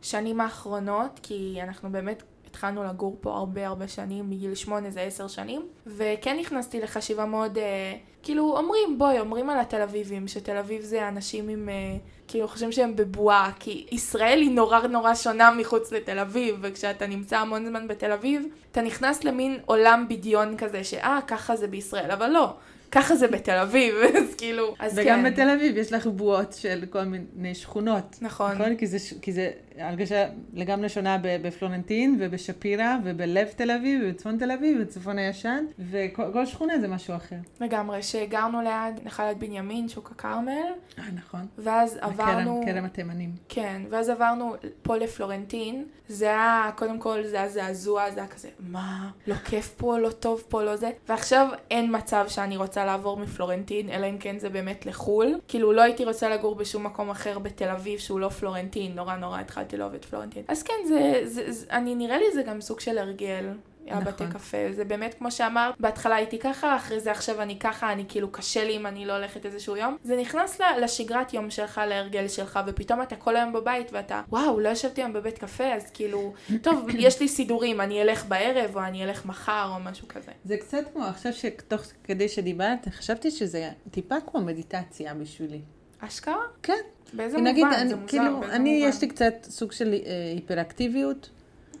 [0.00, 2.22] בשנים האחרונות, כי אנחנו באמת
[2.56, 7.58] התחלנו לגור פה הרבה הרבה שנים, מגיל שמונה זה עשר שנים, וכן נכנסתי לחשיבה מאוד,
[7.58, 11.96] אה, כאילו אומרים, בואי, אומרים על התל אביבים, שתל אביב זה אנשים עם, אה,
[12.28, 17.38] כאילו חושבים שהם בבועה, כי ישראל היא נורא נורא שונה מחוץ לתל אביב, וכשאתה נמצא
[17.38, 22.28] המון זמן בתל אביב, אתה נכנס למין עולם בדיון כזה, שאה, ככה זה בישראל, אבל
[22.30, 22.54] לא.
[22.96, 25.32] ככה זה בתל אביב, אז כאילו, אז וגם כן.
[25.32, 28.18] בתל אביב יש לך בועות של כל מיני שכונות.
[28.20, 28.52] נכון.
[28.52, 28.76] נכון?
[28.76, 34.78] כי זה, כי זה הרגשה לגמרי שונה בפלורנטין ובשפירא ובלב תל אביב ובצפון תל אביב
[34.80, 37.36] ובצפון הישן, וכל כל שכונה זה משהו אחר.
[37.60, 40.50] לגמרי, שגרנו ליד נחלת בנימין, שוק הכרמל,
[40.98, 41.46] אה, נכון.
[41.58, 42.62] ואז עברנו...
[42.66, 43.32] כרם התימנים.
[43.48, 48.48] כן, ואז עברנו פה לפלורנטין, זה היה, קודם כל זה היה זעזוע, זה היה כזה,
[48.60, 53.16] מה, לא כיף פה, לא טוב פה, לא זה, ועכשיו אין מצב שאני רוצה לעבור
[53.16, 55.34] מפלורנטין, אלא אם כן זה באמת לחו"ל.
[55.48, 59.40] כאילו לא הייתי רוצה לגור בשום מקום אחר בתל אביב שהוא לא פלורנטין, נורא נורא
[59.40, 60.42] התחלתי לאהוב את פלורנטין.
[60.48, 63.46] אז כן, זה, זה, זה, אני נראה לי זה גם סוג של הרגל.
[63.86, 64.02] נכון.
[64.02, 68.04] הבתי קפה, זה באמת כמו שאמרת, בהתחלה הייתי ככה, אחרי זה עכשיו אני ככה, אני
[68.08, 69.96] כאילו קשה לי אם אני לא הולכת איזשהו יום.
[70.04, 74.68] זה נכנס לשגרת יום שלך, להרגל שלך, ופתאום אתה כל היום בבית ואתה, וואו, לא
[74.68, 79.04] ישבתי היום בבית קפה, אז כאילו, טוב, יש לי סידורים, אני אלך בערב, או אני
[79.04, 80.32] אלך מחר, או משהו כזה.
[80.44, 85.60] זה קצת כמו, עכשיו שתוך כדי שדיברת, חשבתי שזה טיפה כמו מדיטציה בשבילי.
[86.00, 86.36] אשכרה?
[86.62, 86.72] כן.
[87.12, 87.78] באיזה נגיד, מובן?
[87.78, 88.88] אני, זה מוזר, כאילו, באיזה אני, מובן?
[88.88, 91.30] יש לי קצת סוג של אה, היפראקטיביות,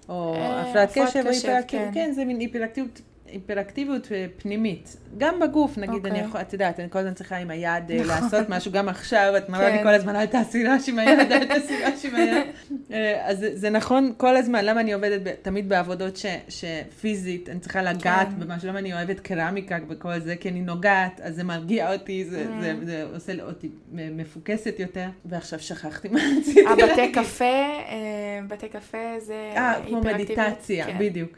[0.08, 1.90] או אה, הפרעת קשב, או היפראקטיביות, כן.
[1.94, 3.00] כן, זה מין היפראקטיביות.
[3.32, 6.24] היפראקטיביות אה, פנימית, גם בגוף, נגיד, אני אוקיי.
[6.24, 9.48] יכולה, את יודעת, אני כל הזמן צריכה עם היד אה, לעשות משהו, גם עכשיו, את
[9.48, 9.82] מראה לי כן.
[9.82, 12.46] כל הזמן, אל תעשי רעש עם היד, אל תעשי רעש עם היד.
[12.92, 17.48] אה, אז זה- זה נכון כל הזמן, למה אני עובדת ב- תמיד בעבודות ש- שפיזית,
[17.48, 18.40] אני צריכה לגעת כן.
[18.40, 22.44] במשהו, למה אני אוהבת קרמיקה וכל זה, כי אני נוגעת, אז זה מרגיע אותי, זה-
[22.60, 22.62] Mm.
[22.62, 27.14] זה זה עושה אותי מפוקסת יותר, ועכשיו שכחתי מה רציתי הבתי להגיד.
[27.18, 27.94] קפה, אה,
[28.48, 30.38] בתי קפה זה אה, כמו היפראקטיביות.
[30.38, 30.96] מדיטציה, כן.
[30.98, 31.30] בדיוק.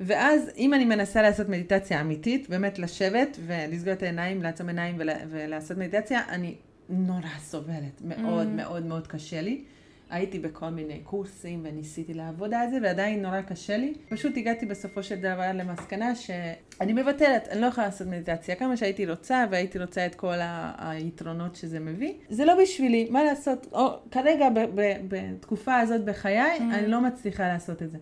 [0.00, 5.08] ואז אם אני מנסה לעשות מדיטציה אמיתית, באמת לשבת ולסגור את העיניים, לעצום עיניים ול,
[5.30, 6.54] ולעשות מדיטציה, אני
[6.88, 8.50] נורא סובלת, מאוד Mm.
[8.56, 9.64] מאוד מאוד קשה לי.
[10.10, 13.94] הייתי בכל מיני קורסים וניסיתי לעבוד על זה, ועדיין נורא קשה לי.
[14.08, 19.06] פשוט הגעתי בסופו של דבר למסקנה שאני מוותרת, אני לא יכולה לעשות מדיטציה כמה שהייתי
[19.10, 22.12] רוצה, והייתי רוצה את כל ה- היתרונות שזה מביא.
[22.30, 23.66] זה לא בשבילי, מה לעשות?
[23.72, 26.62] או, כרגע, ב- ב- בתקופה הזאת בחיי, Mm.
[26.74, 27.98] אני לא מצליחה לעשות את זה.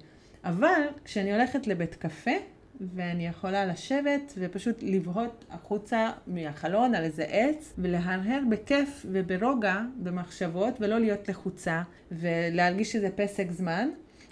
[0.46, 2.30] אבל כשאני הולכת לבית קפה,
[2.94, 10.98] ואני יכולה לשבת ופשוט לבהות החוצה מהחלון על איזה עץ, ולהרהר בכיף וברוגע במחשבות, ולא
[10.98, 11.82] להיות לחוצה,
[12.12, 13.88] ולהרגיש שזה פסק זמן,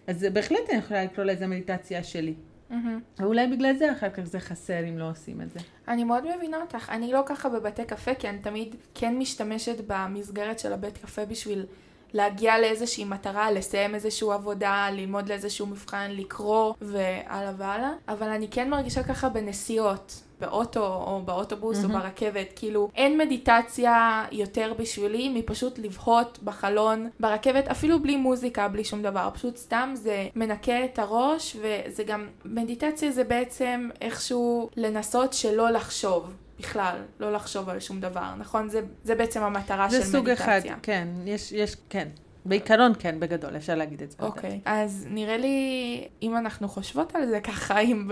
[0.06, 2.34] אז בהחלט אני יכולה לקרוא לזה מדיטציה שלי.
[2.70, 3.00] מהמם.
[3.18, 5.60] ואולי בגלל זה אחר כך זה חסר אם לא עושים את זה.
[5.88, 6.90] אני מאוד מבינה אותך.
[6.90, 11.66] אני לא ככה בבתי קפה, כי אני תמיד כן משתמשת במסגרת של הבית קפה בשביל
[12.14, 17.92] להגיע לאיזושהי מטרה, לסיים איזושהי עבודה, ללמוד לאיזשהו מבחן, לקרוא והלאה והלאה.
[18.08, 20.22] אבל אני כן מרגישה ככה בנסיעות.
[20.40, 22.00] באוטו או באוטובוס או מהמם.
[22.00, 29.02] ברכבת, כאילו אין מדיטציה יותר בשבילי מפשוט לבהות בחלון ברכבת, אפילו בלי מוזיקה, בלי שום
[29.02, 35.70] דבר, פשוט סתם זה מנקה את הראש וזה גם, מדיטציה זה בעצם איכשהו לנסות שלא
[35.70, 36.34] לחשוב.
[36.58, 38.68] בכלל, לא לחשוב על שום דבר, נכון?
[38.68, 40.58] זה, זה בעצם המטרה זה של סוג מדיטציה.
[40.58, 42.08] אחד, כן, יש, יש, כן.
[42.44, 44.16] בעיקרון כן, בגדול, אפשר להגיד את זה.
[44.20, 48.10] אוקיי, אז נראה לי, אם אנחנו חושבות על זה ככה, אם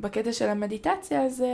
[0.00, 1.44] בקטע של המדיטציה, אז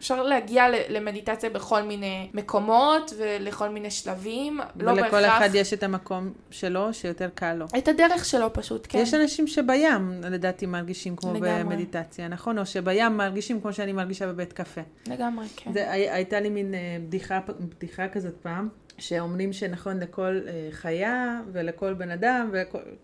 [0.00, 5.38] אפשר להגיע למדיטציה בכל מיני מקומות ולכל מיני שלבים, לא ולכל בהכרח...
[5.38, 7.66] אחד יש את המקום שלו, שיותר קל לו.
[7.78, 8.98] את הדרך שלו פשוט, כן.
[8.98, 11.64] יש אנשים שבים, לדעתי, מרגישים כמו לגמרי.
[11.64, 12.58] במדיטציה, נכון?
[12.58, 14.80] או שבים מרגישים כמו שאני מרגישה בבית קפה.
[15.06, 15.72] לגמרי, כן.
[15.72, 17.40] זה, הי- הייתה לי מין אה, בדיחה,
[17.76, 22.50] בדיחה כזאת פעם, שאומרים שנכון לכל אה, חיה ולכל בן אדם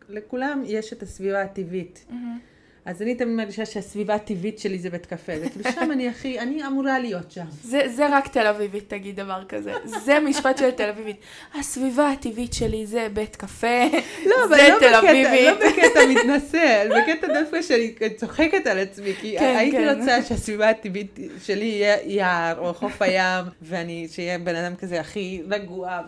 [0.08, 2.04] ולכולם יש את הסביבה הטבעית.
[2.10, 2.38] מהמם.
[2.86, 5.38] אז אני תמיד מרגישה שהסביבה הטבעית שלי זה בית קפה.
[5.38, 7.44] זה כאילו שם אני הכי, אני אמורה להיות שם.
[7.62, 9.72] זה, זה רק תל אביבית תגיד דבר כזה.
[9.84, 11.16] זה משפט של תל אביבית.
[11.54, 13.84] הסביבה הטבעית שלי זה בית קפה,
[14.26, 15.60] לא, זה לא תל אביבית.
[15.60, 19.98] לא בקטע מתנשא, בקטע דווקא שאני צוחקת על עצמי, כי כן, הייתי כן.
[19.98, 25.42] רוצה שהסביבה הטבעית שלי יהיה יער או חוף הים, ואני, שיהיה בן אדם כזה הכי
[25.48, 26.00] רגוע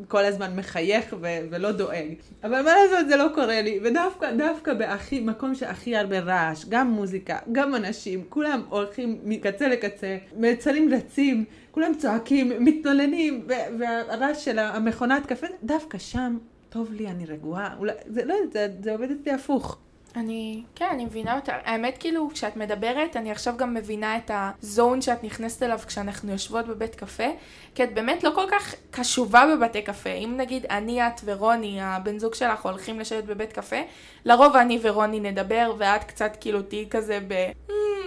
[0.00, 2.14] וכל הזמן מחייך ו- ולא דואג.
[2.44, 6.90] אבל מה לעשות, זה לא קורה לי, ודווקא, דווקא בהכי, מקום שהכי הרבה רעש, גם
[6.90, 14.58] מוזיקה, גם אנשים, כולם הולכים מקצה לקצה, מצלים רצים, כולם צועקים, מתלוננים, ו- והרעש של
[14.58, 16.38] המכונת קפה, דווקא שם
[16.70, 19.78] טוב לי, אני רגועה, אולי, זה לא זה, זה עובד אצלי הפוך.
[20.16, 21.52] אני, כן, אני מבינה אותה.
[21.64, 26.66] האמת, כאילו, כשאת מדברת, אני עכשיו גם מבינה את הזון שאת נכנסת אליו כשאנחנו יושבות
[26.66, 27.26] בבית קפה,
[27.74, 30.10] כי את באמת לא כל כך קשובה בבתי קפה.
[30.10, 33.76] אם נגיד אני, את ורוני, הבן זוג שלך, הולכים לשבת בבית קפה,
[34.24, 37.18] לרוב אני ורוני נדבר, ואת קצת כאילו תהיי כזה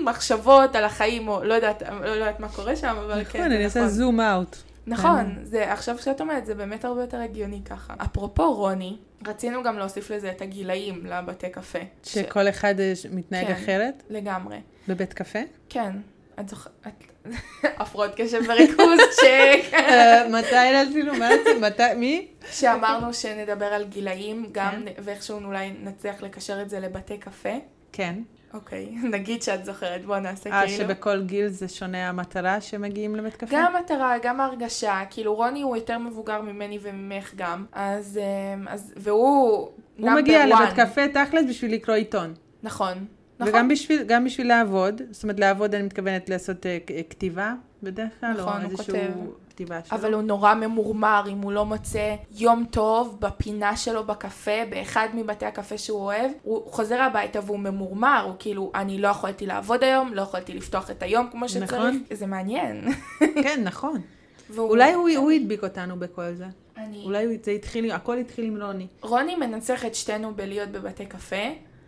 [0.01, 3.45] במחשבות על החיים, או לא יודעת, לא יודעת מה קורה שם, אבל כן, נכון, זה
[3.45, 3.81] אני נכון.
[3.81, 4.55] עושה זום אאוט.
[4.87, 7.93] נכון, זה עכשיו שאת אומרת, זה באמת הרבה יותר הגיוני ככה.
[8.03, 11.79] אפרופו רוני, רצינו גם להוסיף לזה את הגילאים לבתי קפה.
[12.03, 13.53] ש- שכל אחד אה, מתנהג כן.
[13.53, 14.57] אחרת לגמרי.
[14.87, 15.39] בבית קפה.
[15.69, 15.91] כן,
[16.39, 17.03] את זוכרת.
[17.63, 19.73] הפרעות קשב וריכוז, צ'ק.
[19.73, 21.13] אה, מתי רצינו,
[21.61, 22.27] מתי, מי?
[22.51, 25.01] שאמרנו שנדבר על גילאים, גם, כן.
[25.03, 27.49] ואיכשהו אולי נצליח לקשר את זה לבתי קפה.
[27.91, 28.15] כן.
[28.55, 30.77] אוקיי, נגיד שאת זוכרת, בוא נעשה אה, כאילו.
[30.77, 33.47] שבכל גיל זה שונה המטרה שמגיעים לבית קפה?
[33.51, 38.19] גם המטרה, גם ההרגשה, כאילו רוני הוא יותר מבוגר ממני וממך גם, אז,
[38.55, 40.63] אמ, אז והוא הוא מגיע number one.
[40.63, 42.33] לבית קפה תכלס בשביל לקרוא עיתון.
[42.63, 43.05] נכון.
[43.39, 43.53] נכון.
[43.53, 48.09] וגם בשביל, גם בשביל לעבוד, זאת אומרת לעבוד אני מתכוונת לעשות אה, כ- כתיבה בדרך
[48.19, 49.11] כלל, נכון, או איזשהו כותב.
[49.55, 49.97] כתיבה שלו.
[49.97, 55.45] אבל הוא נורא ממורמר אם הוא לא מוצא יום טוב בפינה שלו בקפה, באחד מבתי
[55.45, 56.31] הקפה שהוא אוהב.
[56.43, 60.91] הוא חוזר הביתה והוא ממורמר, הוא כאילו, אני לא יכולתי לעבוד היום, לא יכולתי לפתוח
[60.91, 61.73] את היום כמו שצריך.
[61.73, 62.03] נכון.
[62.11, 62.85] זה מעניין.
[63.19, 64.01] כן, נכון.
[64.49, 65.09] והוא- אולי הוא.
[65.17, 66.45] הוא הדביק אותנו בכל זה.
[66.77, 67.01] אני...
[67.05, 68.87] אולי זה התחיל, הכל התחיל עם רוני.
[69.01, 71.35] רוני מנצח את שתינו בלהיות בבתי קפה.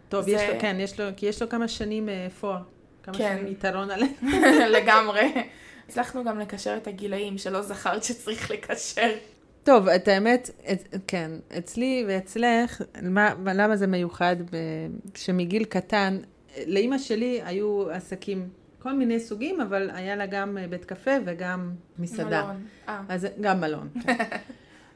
[0.10, 2.54] טוב, זה- יש לו, כן, יש לו, כי יש לו כמה שנים פור.
[3.04, 3.38] כמה כן.
[3.40, 4.12] שנים יתרון עליהם.
[4.78, 5.22] לגמרי.
[5.88, 9.10] הצלחנו גם לקשר את הגילאים שלא זכרת שצריך לקשר.
[9.64, 14.36] טוב, את האמת, את, כן, אצלי ואצלך, מה, למה זה מיוחד?
[14.42, 16.18] ב- שמגיל קטן,
[16.66, 21.72] לאימא שלי היו עסקים, כל מיני סוגים, אבל היה לה גם אה, בית קפה וגם
[22.00, 22.44] מסעדה.
[22.44, 22.66] מלון.
[22.90, 23.90] אה, אז גם מלון.
[24.04, 24.18] כן.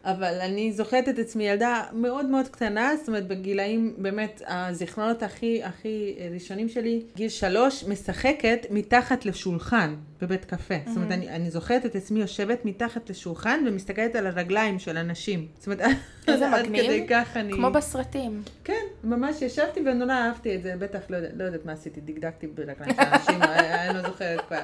[0.06, 5.64] אבל אני זוכרת את עצמי ילדה מאוד מאוד קטנה, זאת אומרת בגילאים באמת הזיכרונות הכי
[5.64, 10.76] הכי ראשונים שלי, גיל שלוש, משחקת מתחת לשולחן בבית קפה.
[10.88, 15.48] זאת אומרת, אני, אני זוכרת את עצמי יושבת מתחת לשולחן ומסתכלת על הרגליים של אנשים.
[15.58, 15.82] זאת אומרת,
[16.28, 16.86] איזה עד מגניב.
[16.86, 17.54] כדי כך אני...
[17.54, 18.44] כמו בסרטים.
[18.64, 22.48] כן, ממש ישבתי ונורא אהבתי את זה, בטח לא, יודע, לא יודעת מה עשיתי, דגדגתי
[22.48, 24.62] ברגליים של אנשים, אני לא זוכרת כבר.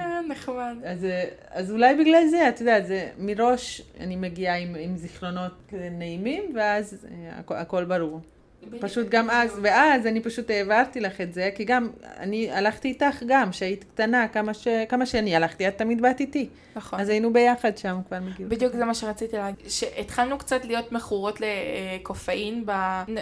[0.00, 0.76] אה, נחמד.
[0.84, 5.72] אז, אה, אז אולי בגלל זה, את יודעת, זה מראש אני מגיעה עם, עם זיכרונות
[5.72, 8.20] נעימים, ואז אה, הכ, הכל ברור.
[8.80, 13.22] פשוט גם אז, ואז אני פשוט העברתי לך את זה, כי גם אני הלכתי איתך
[13.26, 16.48] גם, שהיית קטנה, כמה, ש, כמה שאני הלכתי, את תמיד באת איתי.
[16.76, 17.00] נכון.
[17.00, 18.46] אז היינו ביחד שם כבר מגיל.
[18.48, 22.72] בדיוק זה מה שרציתי להגיד, שהתחלנו קצת להיות מכורות לקופאין, ב...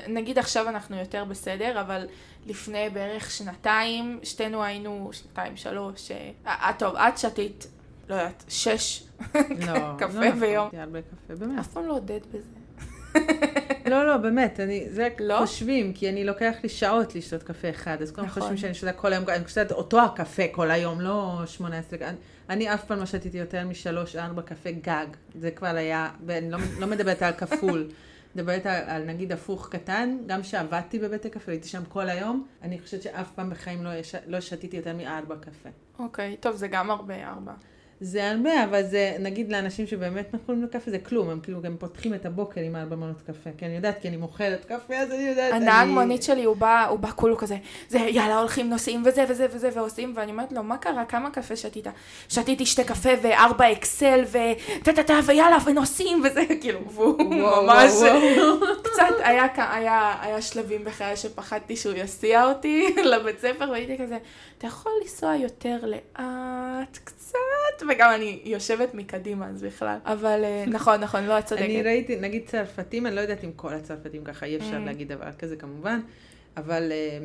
[0.08, 2.06] נגיד עכשיו אנחנו יותר בסדר, אבל
[2.46, 7.66] לפני בערך שנתיים, שתינו היינו, שנתיים, שלוש, אה, אה, טוב, את שתית,
[8.08, 9.02] לא יודעת, שש,
[9.34, 10.66] לא, קפה לא ביום.
[10.66, 11.58] נכנסתי הרבה קפה, באמת.
[11.58, 12.65] אף פעם לא עודד בזה.
[13.90, 15.38] לא, לא, באמת, אני, זה רק לא?
[15.38, 18.42] חושבים, כי אני לוקח לי שעות לשתות קפה אחד, אז כולם נכון.
[18.42, 22.16] חושבים שאני שותה כל היום, אני שותת אותו הקפה כל היום, לא 18, אני,
[22.50, 26.58] אני אף פעם לא שתיתי יותר משלוש, ארבע קפה גג, זה כבר היה, ואני לא,
[26.78, 27.88] לא מדברת על כפול,
[28.36, 32.80] מדברת על, על נגיד הפוך קטן, גם שעבדתי בבית הקפה, הייתי שם כל היום, אני
[32.80, 35.68] חושבת שאף פעם בחיים לא, יש, לא שתיתי יותר מארבע קפה.
[35.98, 37.52] אוקיי, טוב, זה גם הרבה, ארבע.
[38.00, 42.14] זה הרבה, אבל זה, נגיד לאנשים שבאמת מכורים לקפה, זה כלום, הם כאילו גם פותחים
[42.14, 45.22] את הבוקר עם ארבע מנות קפה, כי אני יודעת, כי אני מוכרת קפה, אז אני
[45.22, 45.92] יודעת, הנהג אני...
[45.92, 47.56] מונית שלי, הוא בא, הוא בא כולו כזה,
[47.88, 51.04] זה יאללה הולכים נוסעים וזה וזה וזה ועושים, ואני אומרת לו, מה קרה?
[51.04, 51.86] כמה קפה שתית?
[52.28, 57.92] שתיתי שתי קפה וארבע אקסל וטה טה טה ויאללה ונוסעים וזה, כאילו, והוא ממש.
[58.82, 64.18] קצת היה, היה, היה שלבים בחיי שפחדתי שהוא יסיע אותי לבית ספר, והייתי כזה,
[64.58, 66.98] אתה יכול לנסוע יותר לאט,
[67.76, 69.98] קצת, וגם אני יושבת מקדימה, אז בכלל.
[70.04, 71.64] אבל אה, נכון, נכון, לא, את צודקת.
[71.64, 74.86] אני ראיתי, נגיד צרפתים, אני לא יודעת אם כל הצרפתים ככה, אי אפשר Mm.
[74.86, 76.00] להגיד דבר כזה כמובן,
[76.56, 77.18] אבל אה,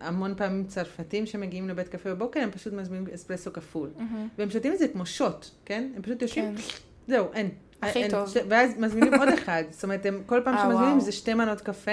[0.00, 3.90] המון פעמים צרפתים שמגיעים לבית קפה בבוקר, הם פשוט מזמינים אספרסו כפול.
[4.38, 5.90] והם שותים את זה כמו שוט, כן?
[5.96, 6.62] הם פשוט יושבים, כן.
[7.08, 7.50] זהו, אין.
[7.82, 8.10] הכי אין.
[8.10, 8.28] טוב.
[8.28, 8.36] ש...
[8.48, 9.62] ואז מזמינים עוד אחד.
[9.70, 11.00] זאת אומרת, הם כל פעם אה, שמזמינים.
[11.00, 11.92] זה שתי מנות קפה,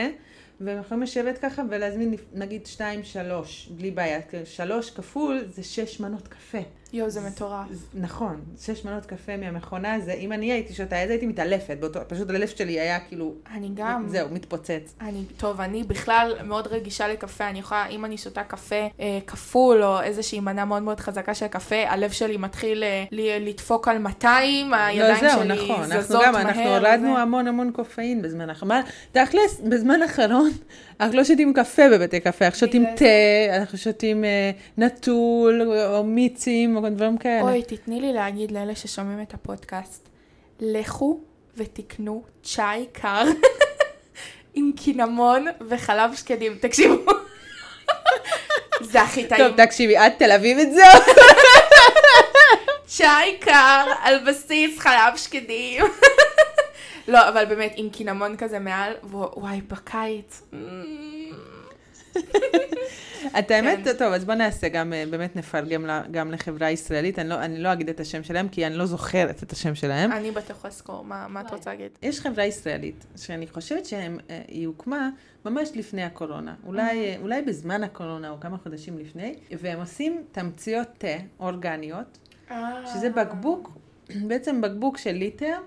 [0.62, 4.20] והם יכולים לשבת ככה ולהזמין נגיד שתיים, שלוש, בלי בעיה.
[4.46, 6.58] שלוש כפול זה שש מנות קפה.
[6.96, 7.68] יואו, זה מטורף.
[7.94, 12.00] נכון, שש מנות קפה מהמכונה, זה, אם אני הייתי שותה את זה, הייתי מתעלפת, באותו,
[12.08, 14.06] פשוט הלב שלי היה כאילו, אני גם.
[14.08, 14.96] זהו, מתפוצץ.
[15.02, 19.84] אני, טוב, אני בכלל מאוד רגישה לקפה, אני יכולה, אם אני שותה קפה אה, כפול,
[19.84, 23.98] או איזושהי מנה מאוד מאוד חזקה של קפה, הלב שלי מתחיל אה, ל- לדפוק על
[23.98, 26.42] 200, הידיים לא, זהו, שלי נכון, אנחנו זזות גם, מהר.
[26.42, 27.22] אנחנו הורדנו וזה.
[27.22, 28.72] המון המון קופאין בזמן האחרון.
[29.12, 30.52] תכלס, בזמן האחרון,
[31.00, 33.06] אנחנו לא שותים קפה בבתי קפה, אנחנו שותים תה,
[33.58, 37.42] אנחנו שותים אה, נטול, או מיצים, או דברים כאלה.
[37.42, 40.10] אוי, תתני לי להגיד לאלה ששומעים את הפודקאסט,
[40.60, 41.20] לכו
[41.58, 43.24] ותקנו צ'אי קר
[44.56, 46.58] עם קינמון וחלב שקדים.
[46.60, 47.12] תקשיבו.
[48.92, 49.48] זה הכי טעים.
[49.48, 50.82] טוב, תקשיבי, את תל אביבית זו?
[52.98, 55.84] צ'אי קר על בסיס חלב שקדים.
[57.08, 60.42] לא, אבל באמת, עם קינמון כזה מעל, וואי, בקיץ.
[60.52, 60.56] Mm.
[63.40, 63.94] את האמת, כן.
[64.00, 67.60] טוב, אז בוא נעשה גם, אה, באמת נפרגם לה- גם לחברה הישראלית, אני לא- אני
[67.60, 70.12] לא אגיד את השם שלהם, כי אני לא זוכרת את השם שלהם.
[70.12, 71.92] אני בטח אזכור, מה מה את רוצה להגיד?
[72.02, 75.10] יש חברה ישראלית, שאני חושבת שהיא הוקמה
[75.46, 80.88] ממש לפני הקורונה, אולי, אה, אולי בזמן הקורונה או כמה חודשים לפני, והם עושים תמציות
[80.98, 81.08] תה
[81.40, 82.18] אורגניות,
[82.94, 83.70] שזה בקבוק,
[84.28, 85.58] בעצם בקבוק של ליטר,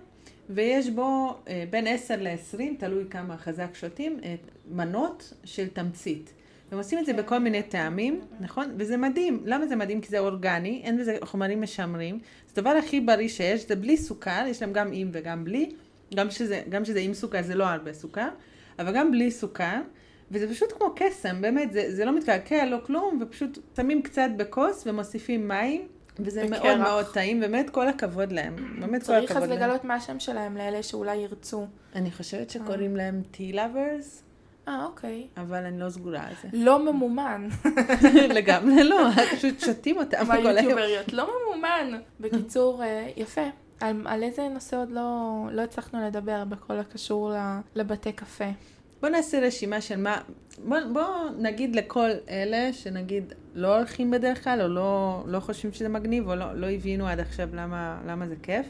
[0.51, 4.35] ויש בו אה, בין 10 ל-20, תלוי כמה חזק שותים, אה,
[4.71, 6.33] מנות של תמצית.
[6.73, 8.75] הם עושים את זה בכל מיני טעמים, נכון?
[8.77, 9.43] וזה מדהים.
[9.45, 10.01] למה זה מדהים?
[10.01, 12.19] כי זה אורגני, אין בזה חומרים משמרים.
[12.47, 15.71] זה הדבר הכי בריא שיש, זה בלי סוכר, יש להם גם עם וגם בלי.
[16.15, 18.29] גם שזה, גם שזה עם סוכר זה לא הרבה סוכר,
[18.79, 19.81] אבל גם בלי סוכר.
[20.31, 24.87] וזה פשוט כמו קסם, באמת, זה, זה לא מתקלקל, לא כלום, ופשוט שמים קצת בכוס
[24.87, 25.89] ומוסיפים מים,
[26.21, 26.63] וזה וקרח.
[26.63, 29.59] מאוד מאוד טעים, באמת כל הכבוד להם, באמת כל צריך אז הכבוד להם.
[29.59, 31.67] לגלות מה השם שלהם לאלה שאולי ירצו.
[31.95, 34.23] אני חושבת שקוראים להם tea lovers,
[34.69, 35.27] אה, אוקיי.
[35.37, 36.49] אבל אני לא סגורה על זה.
[36.53, 37.49] לא ממומן.
[38.39, 38.97] לגמרי לא,
[39.37, 40.45] פשוט שותים אותם כל היום.
[40.45, 41.13] מהיוטיובריות.
[41.13, 42.01] לא ממומן.
[42.21, 43.45] בקיצור, אה, יפה.
[43.81, 47.33] על, על איזה נושא עוד לא, לא הצלחנו לדבר בכל הקשור
[47.75, 48.45] לבתי קפה.
[49.01, 50.21] בוא נעשה רשימה של מה,
[50.65, 51.03] בוא, בוא
[51.39, 56.35] נגיד לכל אלה שנגיד לא הולכים בדרך כלל, או לא, לא חושבים שזה מגניב, או
[56.35, 58.67] לא, לא הבינו עד עכשיו למה, למה זה כיף.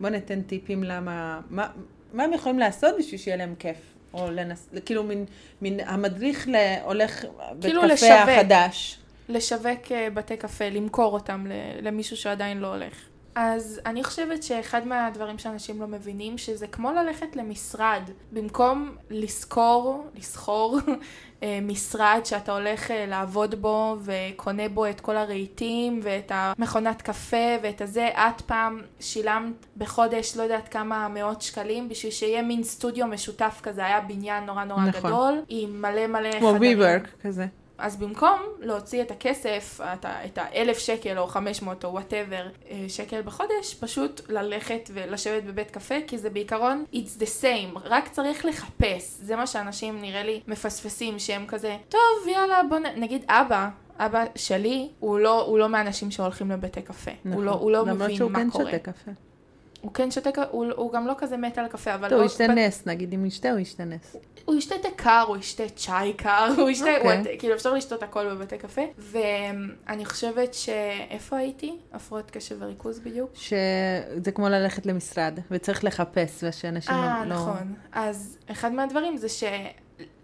[0.00, 1.68] בוא ניתן טיפים למה, מה,
[2.12, 3.76] מה הם יכולים לעשות בשביל שיהיה להם כיף.
[4.14, 4.68] או לנס...
[4.84, 5.24] כאילו מין,
[5.62, 8.10] מין המדריך להולך בית כאילו קפה לשווק.
[8.12, 8.98] החדש.
[9.28, 12.94] לשווק אה, בתי קפה, למכור אותם ל- למישהו שעדיין לא הולך.
[13.38, 18.02] אז אני חושבת שאחד מהדברים שאנשים לא מבינים, שזה כמו ללכת למשרד.
[18.32, 20.78] במקום לשכור, לסחור,
[21.42, 27.56] אה, משרד שאתה הולך אה, לעבוד בו וקונה בו את כל הרהיטים ואת המכונת קפה
[27.62, 33.06] ואת הזה, את פעם שילמת בחודש לא יודעת כמה מאות שקלים בשביל שיהיה מין סטודיו
[33.06, 35.10] משותף כזה, היה בניין נורא נורא נכון.
[35.10, 36.80] גדול, עם מלא מלא כמו חדרים.
[36.80, 37.46] WeWork כזה.
[37.78, 42.46] אז במקום להוציא את הכסף, את האלף שקל או חמש מאות או whatever
[42.88, 48.44] שקל בחודש, פשוט ללכת ולשבת בבית קפה, כי זה בעיקרון it's the same, רק צריך
[48.44, 49.16] לחפש.
[49.20, 52.84] זה מה שאנשים נראה לי מפספסים, שהם כזה, טוב יאללה בוא נ...
[52.96, 53.68] נגיד אבא.
[53.98, 57.10] אבא שלי הוא לא, הוא לא מהאנשים שהולכים לבתי קפה.
[57.24, 57.88] הוא לא, הוא לא נכון.
[57.88, 58.64] למרות מבין שהוא מה כן קורה.
[58.64, 59.10] שותה קפה.
[59.86, 62.08] הוא כן שותה, הוא, הוא גם לא כזה מת על קפה, אבל...
[62.08, 64.16] טוב, הוא לא- ישתה נס, נגיד אם ישתה, הוא ישתה נס.
[64.44, 67.22] הוא ישתה תה קר, הוא ישתה צ'אי קר, הוא ישתה, אוקיי.
[67.22, 67.38] okay.
[67.38, 68.82] כאילו אפשר לשתות הכל בבתי קפה.
[68.98, 70.68] ואני חושבת ש...
[71.10, 71.76] איפה הייתי?
[71.92, 73.30] הפרעות קשב וריכוז בדיוק.
[73.34, 77.34] שזה כמו ללכת למשרד, וצריך לחפש, ושאנשים אה, לא...
[77.34, 77.74] נכון.
[77.92, 79.28] אז אחד מהדברים זה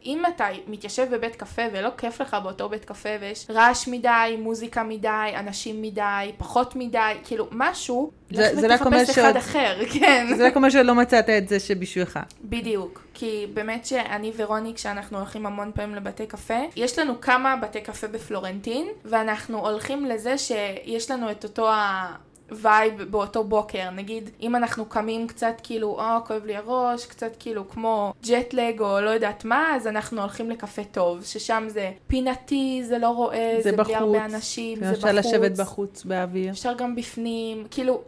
[0.02, 4.82] שאם אתה מתיישב בבית קפה ולא כיף לך באותו בית קפה ויש רעש מדי, מוזיקה
[4.82, 6.02] מדי, אנשים מדי,
[6.38, 10.26] פחות מדי, כאילו משהו, זה- לך זה ותחפש שעוד- אחד אחר, כן.
[10.36, 12.18] זה רק אומר שלא מצאת את זה שבשבילך.
[12.44, 17.80] בדיוק, כי באמת שאני ורוני, כשאנחנו הולכים המון פעמים לבתי קפה, יש לנו כמה בתי
[17.80, 22.12] קפה בפלורנטין, ואנחנו הולכים לזה שיש לנו את אותו ה...
[22.54, 27.68] vibe באותו בוקר, נגיד אם אנחנו קמים קצת כאילו, או כואב לי הראש, קצת כאילו
[27.68, 32.98] כמו ג'טלג או לא יודעת מה, אז אנחנו הולכים לקפה טוב, ששם זה פינתי, זה
[32.98, 33.94] לא רואה, זה, זה בלי.
[33.94, 35.04] הרבה אנשים, זה בחוץ.
[35.04, 36.50] אפשר לשבת בחוץ באוויר.
[36.50, 38.00] אפשר גם בפנים, כאילו,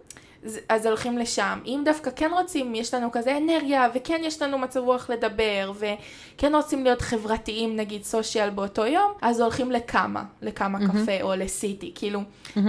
[0.68, 1.59] אז- הולכים לשם.
[1.66, 6.54] אם דווקא כן רוצים, יש לנו כזה אנרגיה, וכן יש לנו מצב רוח לדבר, וכן
[6.54, 12.20] רוצים להיות חברתיים, נגיד social באותו יום, אז הולכים לכמה, לכמה קפה או לסיטי, כאילו,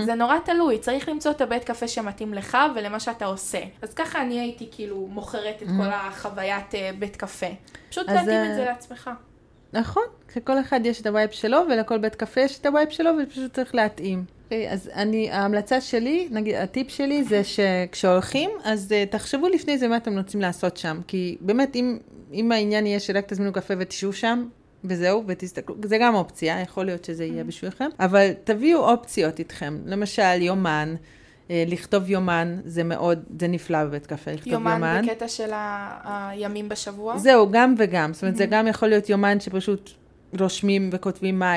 [0.06, 3.60] זה נורא תלוי, צריך למצוא את הבית קפה שמתאים לך ולמה שאתה עושה.
[3.82, 7.46] אז ככה אני הייתי כאילו מוכרת את כל החוויית אה, בית קפה.
[7.90, 9.10] פשוט להתאים את אה, זה לעצמך.
[9.76, 10.04] נכון,
[10.36, 13.12] לכל אחד יש את ה vibe שלו, ולכל בית קפה יש את ה vibe שלו,
[13.24, 14.24] ופשוט צריך להתאים.
[14.44, 19.88] אוקיי, אז אני, ההמלצה שלי, נגיד, הטיפ שלי זה שכשהולכים, אז אה, תחשבו לפני זה
[19.88, 21.02] מה אתם רוצים לעשות שם.
[21.08, 21.98] כי באמת, אם,
[22.34, 24.48] אם העניין יהיה שרק תזמינו קפה ותשבו שם,
[24.84, 29.78] וזהו, ותסתכלו, זה גם אופציה, יכול להיות שזה יהיה בשבילכם, אבל תביאו אופציות איתכם.
[29.86, 31.06] למשל, יומן, אה,
[31.50, 34.72] לכתוב יומן, זה מאוד, זה נפלא בבית קפה, לכתוב יומן.
[34.72, 37.18] יומן בקטע של ה- הימים בשבוע.
[37.18, 38.14] זהו, גם וגם.
[38.14, 39.90] זאת אומרת, זה גם יכול להיות יומן שפשוט
[40.40, 41.54] רושמים וכותבים מה,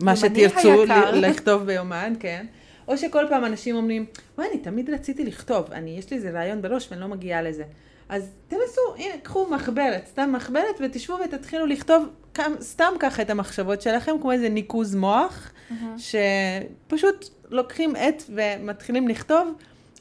[0.00, 2.46] מה שתרצו לכתוב ביומן, כן.
[2.88, 4.04] או שכל פעם אנשים אומרים,
[4.38, 7.64] וואי, אני תמיד רציתי לכתוב, אני, יש לי איזה רעיון בראש ואני לא מגיעה לזה.
[8.08, 12.06] אז תנסו, הנה, קחו מחברת, סתם מחברת, ותשבו ותתחילו לכתוב
[12.60, 15.52] סתם ככה את המחשבות שלכם, כמו איזה ניקוז מוח,
[15.98, 19.54] שפשוט לוקחים עט ומתחילים לכתוב.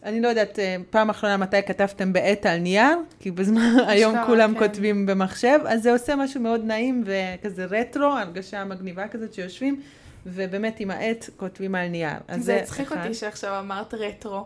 [0.03, 4.53] אני לא יודעת, אה, פעם אחרונה מתי כתבתם בעט על נייר, כי בזמן, היום כולם
[4.53, 4.59] כן.
[4.59, 9.81] כותבים במחשב, אז זה עושה משהו מאוד נעים וכזה רטרו, הרגשה מגניבה כזאת שיושבים,
[10.25, 12.17] ובאמת עם העט כותבים על נייר.
[12.27, 12.91] אז זה הצחיק.
[12.91, 14.45] אותי שעכשיו אמרת רטרו.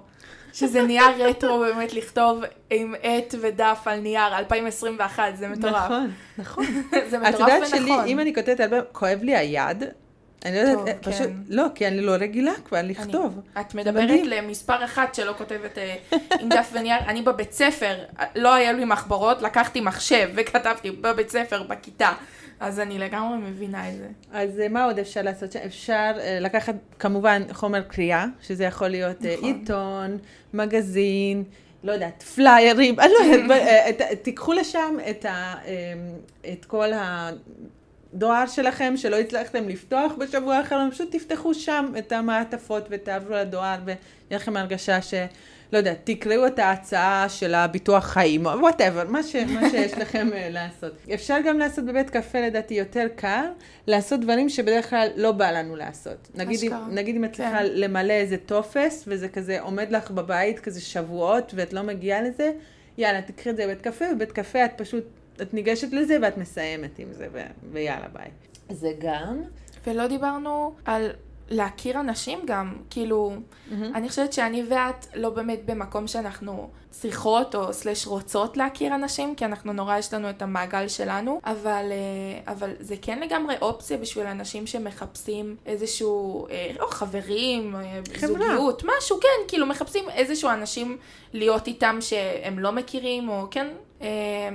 [0.54, 5.76] שזה נהיה רטרו באמת לכתוב עם עט ודף על נייר, 2021, זה מטורף.
[5.76, 6.66] נכון, נכון.
[7.10, 7.80] זה את מטורף יודעת ונכון.
[7.80, 9.84] שלי, אם אני כותבת אלבום, כואב לי היד,
[10.46, 11.12] אני לא יודעת, אה, כן.
[11.12, 13.40] פשוט, לא, כי אני לא רגילה כבר אני- לכתוב.
[13.60, 14.26] את מדברת מדהים.
[14.26, 15.96] למספר אחד שלא כותבת אה,
[16.40, 17.00] עם דף ונייר.
[17.08, 17.96] אני בבית ספר,
[18.36, 22.12] לא היה לי מחברות, לקחתי מחשב וכתבתי בבית ספר, בכיתה.
[22.60, 24.08] אז אני לגמרי מבינה את זה.
[24.34, 25.56] אז אה, מה עוד אפשר לעשות?
[25.56, 26.12] אפשר
[26.42, 29.44] לקחת כמובן חומר קריאה, שזה יכול להיות נכון.
[29.50, 30.18] עיתון,
[30.54, 31.44] מגזין,
[31.84, 33.10] לא יודעת, פליירים, אני
[33.48, 35.54] לא יודעת, תיקחו לשם את, ה,
[36.54, 36.92] את כל
[38.14, 43.97] דואר שלכם שלא הצלחתם לפתוח בשבוע האחרון, פשוט תפתחו שם את המעטפות ותעברו לדואר ויהיה
[44.32, 45.14] לכם הרגשה ש...
[45.74, 50.28] לא יודע, תקראו את ההצעה של הביטוח חיים, או whatever, מה, ש, מה שיש לכם
[50.34, 50.91] אה, לעשות.
[51.14, 53.45] אפשר גם לעשות בבית קפה, לדעתי, יותר קל,
[53.88, 56.30] לעשות דברים שבדרך כלל לא בא לנו לעשות.
[56.36, 57.66] נגיד, אם, נגיד אם את צריכה כן.
[57.66, 62.51] למלא איזה טופס, וזה כזה עומד לך בבית כזה שבועות, ואת לא מגיעה לזה,
[62.97, 65.03] יאללה, תקחי את זה בבית קפה, ובבית קפה את פשוט,
[65.42, 67.40] את ניגשת לזה ואת מסיימת עם זה, ו,
[67.72, 68.30] ויאללה, ביי.
[68.70, 69.42] זה גם.
[69.88, 71.10] ולא דיברנו על
[71.50, 73.74] להכיר אנשים גם, כאילו, mm-hmm.
[73.96, 79.46] אני חושבת שאני ואת לא באמת במקום שאנחנו צריכות או סלש רוצות להכיר אנשים, כי
[79.46, 84.26] אנחנו נורא, יש לנו את המעגל שלנו, אבל, אה, אבל זה כן לגמרי אופציה בשביל
[84.26, 88.28] אנשים שמחפשים איזשהו, אה, או חברים, אה, חברה.
[88.28, 90.98] זוגיות, משהו, כן, כאילו מחפשים איזשהו אנשים
[91.34, 93.68] להיות איתם שהם לא מכירים, או כן,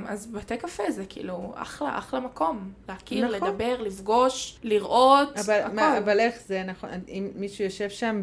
[0.07, 2.73] אז בתי קפה זה כאילו אחלה, אחלה מקום.
[2.89, 3.49] להכיר, נכון.
[3.49, 5.75] לדבר, לפגוש, לראות, אבל, הכל.
[5.75, 8.21] מה, אבל איך זה, נכון, אם מישהו יושב שם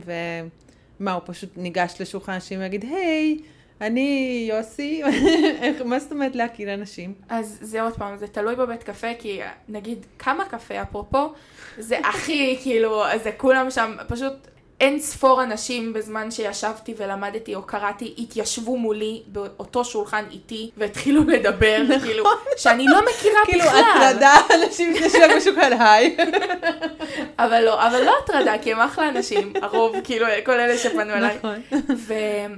[0.99, 3.43] ומה, הוא פשוט ניגש לשולחן אנשים ויגיד, היי, hey,
[3.88, 5.01] אני יוסי,
[5.86, 7.13] מה זאת אומרת להכיר אנשים?
[7.29, 11.34] אז זה עוד פעם, זה תלוי בבית קפה, כי נגיד כמה קפה אפרופו,
[11.77, 14.34] זה הכי כאילו, זה כולם שם, פשוט
[14.80, 21.84] אין ספור אנשים בזמן שישבתי ולמדתי או קראתי, התיישבו מולי באותו שולחן איתי והתחילו לדבר,
[21.84, 21.99] נכון.
[21.99, 22.26] כאילו,
[22.57, 23.82] שאני לא מכירה כאילו, בכלל.
[23.84, 26.17] כאילו, הטרדה, אנשים שישבו בשולחן היי.
[27.39, 31.38] אבל לא, אבל לא הטרדה, כי הם אחלה אנשים, הרוב, כאילו, כל אלה שפנו אליי.
[31.38, 31.61] נכון.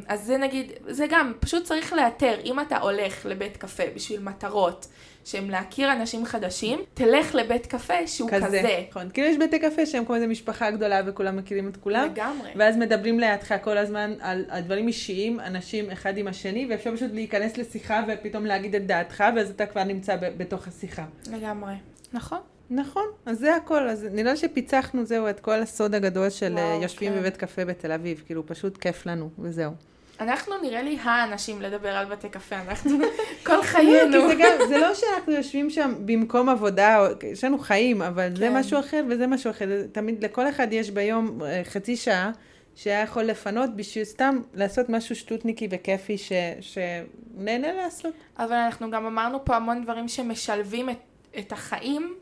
[0.08, 4.88] אז זה נגיד, זה גם, פשוט צריך לאתר, אם אתה הולך לבית קפה בשביל מטרות.
[5.26, 8.46] שהם להכיר אנשים חדשים, תלך לבית קפה שהוא כזה.
[8.46, 8.84] כזה.
[8.90, 12.10] נכון, כאילו יש בתי קפה שהם כמו איזה משפחה גדולה וכולם מכירים את כולם.
[12.12, 12.50] לגמרי.
[12.56, 17.12] ואז מדברים לידך כל הזמן על, על דברים אישיים, אנשים אחד עם השני, ואפשר פשוט
[17.14, 21.06] להיכנס לשיחה ופתאום להגיד את דעתך, ואז אתה כבר נמצא ב, בתוך השיחה.
[21.32, 21.74] לגמרי.
[22.14, 22.40] נכון.
[22.70, 27.14] נכון, אז זה הכל, אז נראה שפיצחנו זהו את כל הסוד הגדול של וואו, יושבים
[27.14, 27.20] כן.
[27.20, 29.72] בבית קפה בתל אביב, כאילו פשוט כיף לנו, וזהו.
[30.20, 32.98] אנחנו נראה לי האנשים לדבר על בתי קפה, אנחנו
[33.46, 34.28] כל חיינו.
[34.28, 38.36] זה, גם, זה לא שאנחנו יושבים שם במקום עבודה, יש לנו חיים, אבל כן.
[38.36, 39.66] זה משהו אחר וזה משהו אחר.
[39.92, 42.32] תמיד לכל אחד יש ביום אה, חצי שעה
[42.76, 48.14] שהיה יכול לפנות בשביל סתם לעשות משהו שטותניקי וכיפי ש, שנהנה לעשות.
[48.40, 50.98] אבל אנחנו גם אמרנו פה המון דברים שמשלבים את,
[51.40, 52.16] את החיים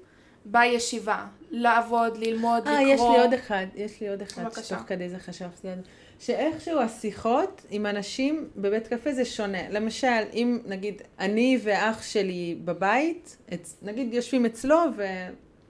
[0.45, 1.25] בישיבה.
[1.51, 2.87] לעבוד, ללמוד, 아, לקרוא.
[2.87, 6.02] אה, יש לי עוד אחד, יש לי עוד אחד, שתוך כדי זה חשבתי על זה.
[6.25, 9.69] שאיכשהו השיחות עם אנשים בבית קפה זה שונה.
[9.69, 13.37] למשל, אם נגיד אני ואח שלי בבית,
[13.81, 15.03] נגיד יושבים אצלו ו...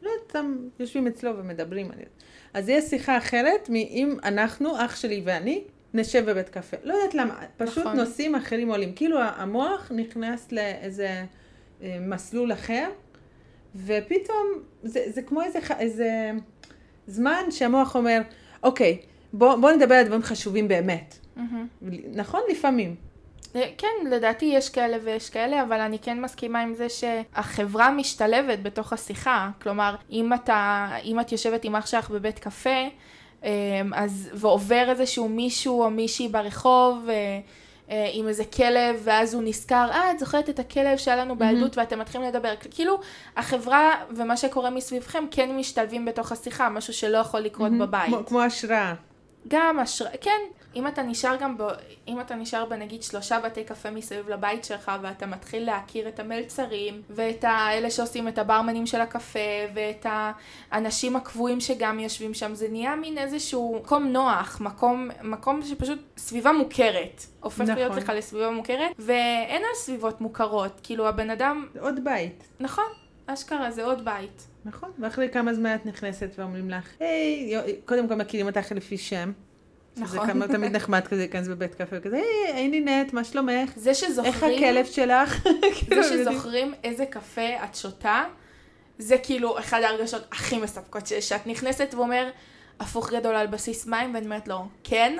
[0.01, 2.03] לא יודעת, סתם יושבים אצלו ומדברים על זה.
[2.53, 6.77] אז יש שיחה אחרת מאם אנחנו, אח שלי ואני, נשב בבית קפה.
[6.83, 7.97] לא יודעת למה, פשוט נכון.
[7.97, 8.93] נושאים אחרים עולים.
[8.95, 11.23] כאילו המוח נכנס לאיזה
[11.81, 12.89] אה, מסלול אחר,
[13.75, 14.47] ופתאום
[14.83, 16.31] זה, זה כמו איזה, איזה
[17.07, 18.21] זמן שהמוח אומר,
[18.63, 18.97] אוקיי,
[19.33, 21.15] בוא, בוא נדבר על דברים חשובים באמת.
[21.37, 21.41] Mm-hmm.
[22.13, 22.41] נכון?
[22.51, 22.95] לפעמים.
[23.55, 28.59] אה, כן, לדעתי יש כאלה ויש כאלה, אבל אני כן מסכימה עם זה שהחברה משתלבת
[28.59, 29.49] בתוך השיחה.
[29.61, 32.69] כלומר, אם, אתה, אם את יושבת עם אח שלך בבית קפה,
[33.43, 37.39] אה, אז, ועובר איזשהו מישהו או מישהי ברחוב, אה,
[37.89, 41.73] אה, עם איזה כלב, ואז הוא נזכר, אה, את זוכרת את הכלב שהיה לנו בילדות,
[41.73, 41.79] mm-hmm.
[41.79, 42.53] ואתם מתחילים לדבר.
[42.71, 42.99] כאילו,
[43.37, 47.85] החברה ומה שקורה מסביבכם כן משתלבים בתוך השיחה, משהו שלא יכול לקרות mm-hmm.
[47.85, 48.07] בבית.
[48.07, 48.93] כמו, כמו השראה.
[49.47, 50.41] גם השראה, כן,
[50.75, 51.63] אם אתה נשאר גם, ב,
[52.07, 57.01] אם אתה נשאר בנגיד שלושה בתי קפה מסביב לבית שלך, ואתה מתחיל להכיר את המלצרים,
[57.09, 59.39] ואת האלה שעושים את הברמנים של הקפה,
[59.73, 60.05] ואת
[60.71, 66.51] האנשים הקבועים שגם יושבים שם, זה נהיה מין איזשהו מקום נוח, מקום, מקום שפשוט סביבה
[66.51, 67.23] מוכרת.
[67.39, 67.75] הופך נכון.
[67.75, 71.67] להיות לך לסביבה מוכרת, ואין על סביבות מוכרות, כאילו הבן אדם...
[71.79, 72.43] עוד בית.
[72.59, 74.47] נכון, אשכרה, זה עוד בית.
[74.65, 77.55] נכון, ואחרי כמה זמן את נכנסת ואומרים לך, היי,
[77.85, 79.31] קודם כל מכירים אותך לפי שם.
[79.97, 80.27] נכון.
[80.27, 83.71] זה כמה תמיד נחמד כזה להיכנס בבית קפה וכזה, היי, היי נינת, מה שלומך?
[83.75, 84.33] זה שזוכרים...
[84.33, 85.47] איך הכלב שלך?
[85.95, 88.23] זה שזוכרים איזה קפה את שותה,
[88.97, 92.29] זה כאילו אחד ההרגשות הכי מספקות שיש, שאת נכנסת ואומר,
[92.79, 95.17] הפוך גדול על בסיס מים, ואני אומרת לו, כן,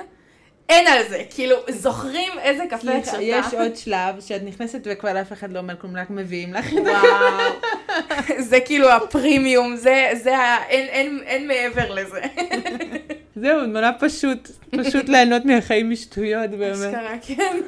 [0.68, 3.22] אין על זה, כאילו, זוכרים איזה קפה את שותה.
[3.22, 6.84] יש עוד שלב שאת נכנסת וכבר אף אחד לא אומר כלום, רק מביאים לך את
[6.84, 6.92] זה.
[6.92, 7.52] וואו,
[8.38, 10.66] זה כאילו הפרימיום, זה, זה ה...
[10.68, 12.20] אין, אין, אין מעבר לזה.
[13.36, 16.74] זהו, נורא פשוט, פשוט ליהנות מהחיים משטויות, באמת.
[16.74, 17.60] אשכרה, כן.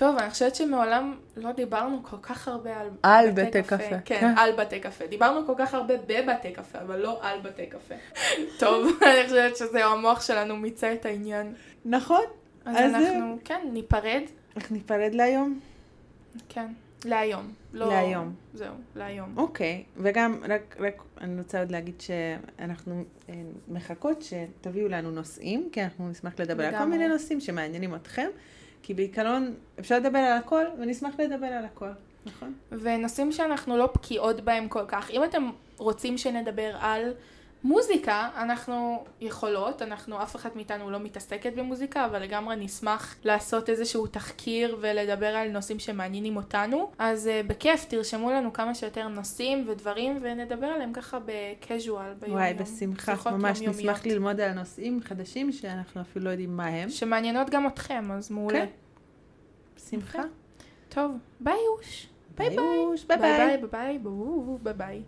[0.00, 3.76] טוב, אני חושבת שמעולם לא דיברנו כל כך הרבה על, על בתי, בתי קפה.
[3.76, 3.96] קפה.
[4.04, 5.06] כן, כן, על בתי קפה.
[5.06, 7.94] דיברנו כל כך הרבה בבתי קפה, אבל לא על בתי קפה.
[8.58, 11.54] טוב, אני חושבת שזהו, המוח שלנו מיצה את העניין.
[11.84, 12.24] נכון.
[12.64, 13.42] אז, אז אנחנו, זה...
[13.44, 14.22] כן, ניפרד.
[14.56, 15.60] איך ניפרד להיום?
[16.48, 16.66] כן.
[17.04, 17.52] להיום.
[17.72, 17.88] לא...
[17.88, 18.34] להיום.
[18.54, 19.34] זהו, להיום.
[19.36, 23.34] אוקיי, וגם, רק, רק אני רוצה עוד להגיד שאנחנו אה,
[23.68, 26.84] מחכות שתביאו לנו נושאים, כי אנחנו נשמח לדבר על כל.
[26.84, 28.28] מיני נושאים שמעניינים אתכם,
[28.82, 31.90] כי בעיקרון אפשר לדבר על הכל, ונשמח לדבר על הכל,
[32.26, 32.54] נכון?
[32.70, 35.10] ונושאים שאנחנו לא בקיאות בהם כל כך.
[35.10, 37.14] אם אתם רוצים שנדבר על
[37.64, 44.06] מוזיקה, אנחנו יכולות, אנחנו, אף אחת מאיתנו לא מתעסקת במוזיקה, אבל לגמרי נשמח לעשות איזשהו
[44.06, 46.90] תחקיר ולדבר על נושאים שמעניינים אותנו.
[46.98, 52.54] אז uh, בכיף, תרשמו לנו כמה שיותר נושאים ודברים, ונדבר עליהם ככה בקז'ואל ביום וואי,
[52.54, 53.96] בשמחה, שיחות ממש יומיומיות.
[53.96, 56.88] נשמח ללמוד על נושאים חדשים שאנחנו אפילו לא יודעים מה הם.
[56.88, 58.58] שמעניינות גם אתכם, אז מעולה.
[58.58, 58.66] כן.
[59.76, 60.22] בשמחה.
[60.88, 62.06] טוב, ביי יוש.
[62.38, 62.58] ביי ביי
[63.08, 63.18] ביי.
[63.18, 63.98] ביי ביי ביי
[64.62, 65.02] ביי ביי.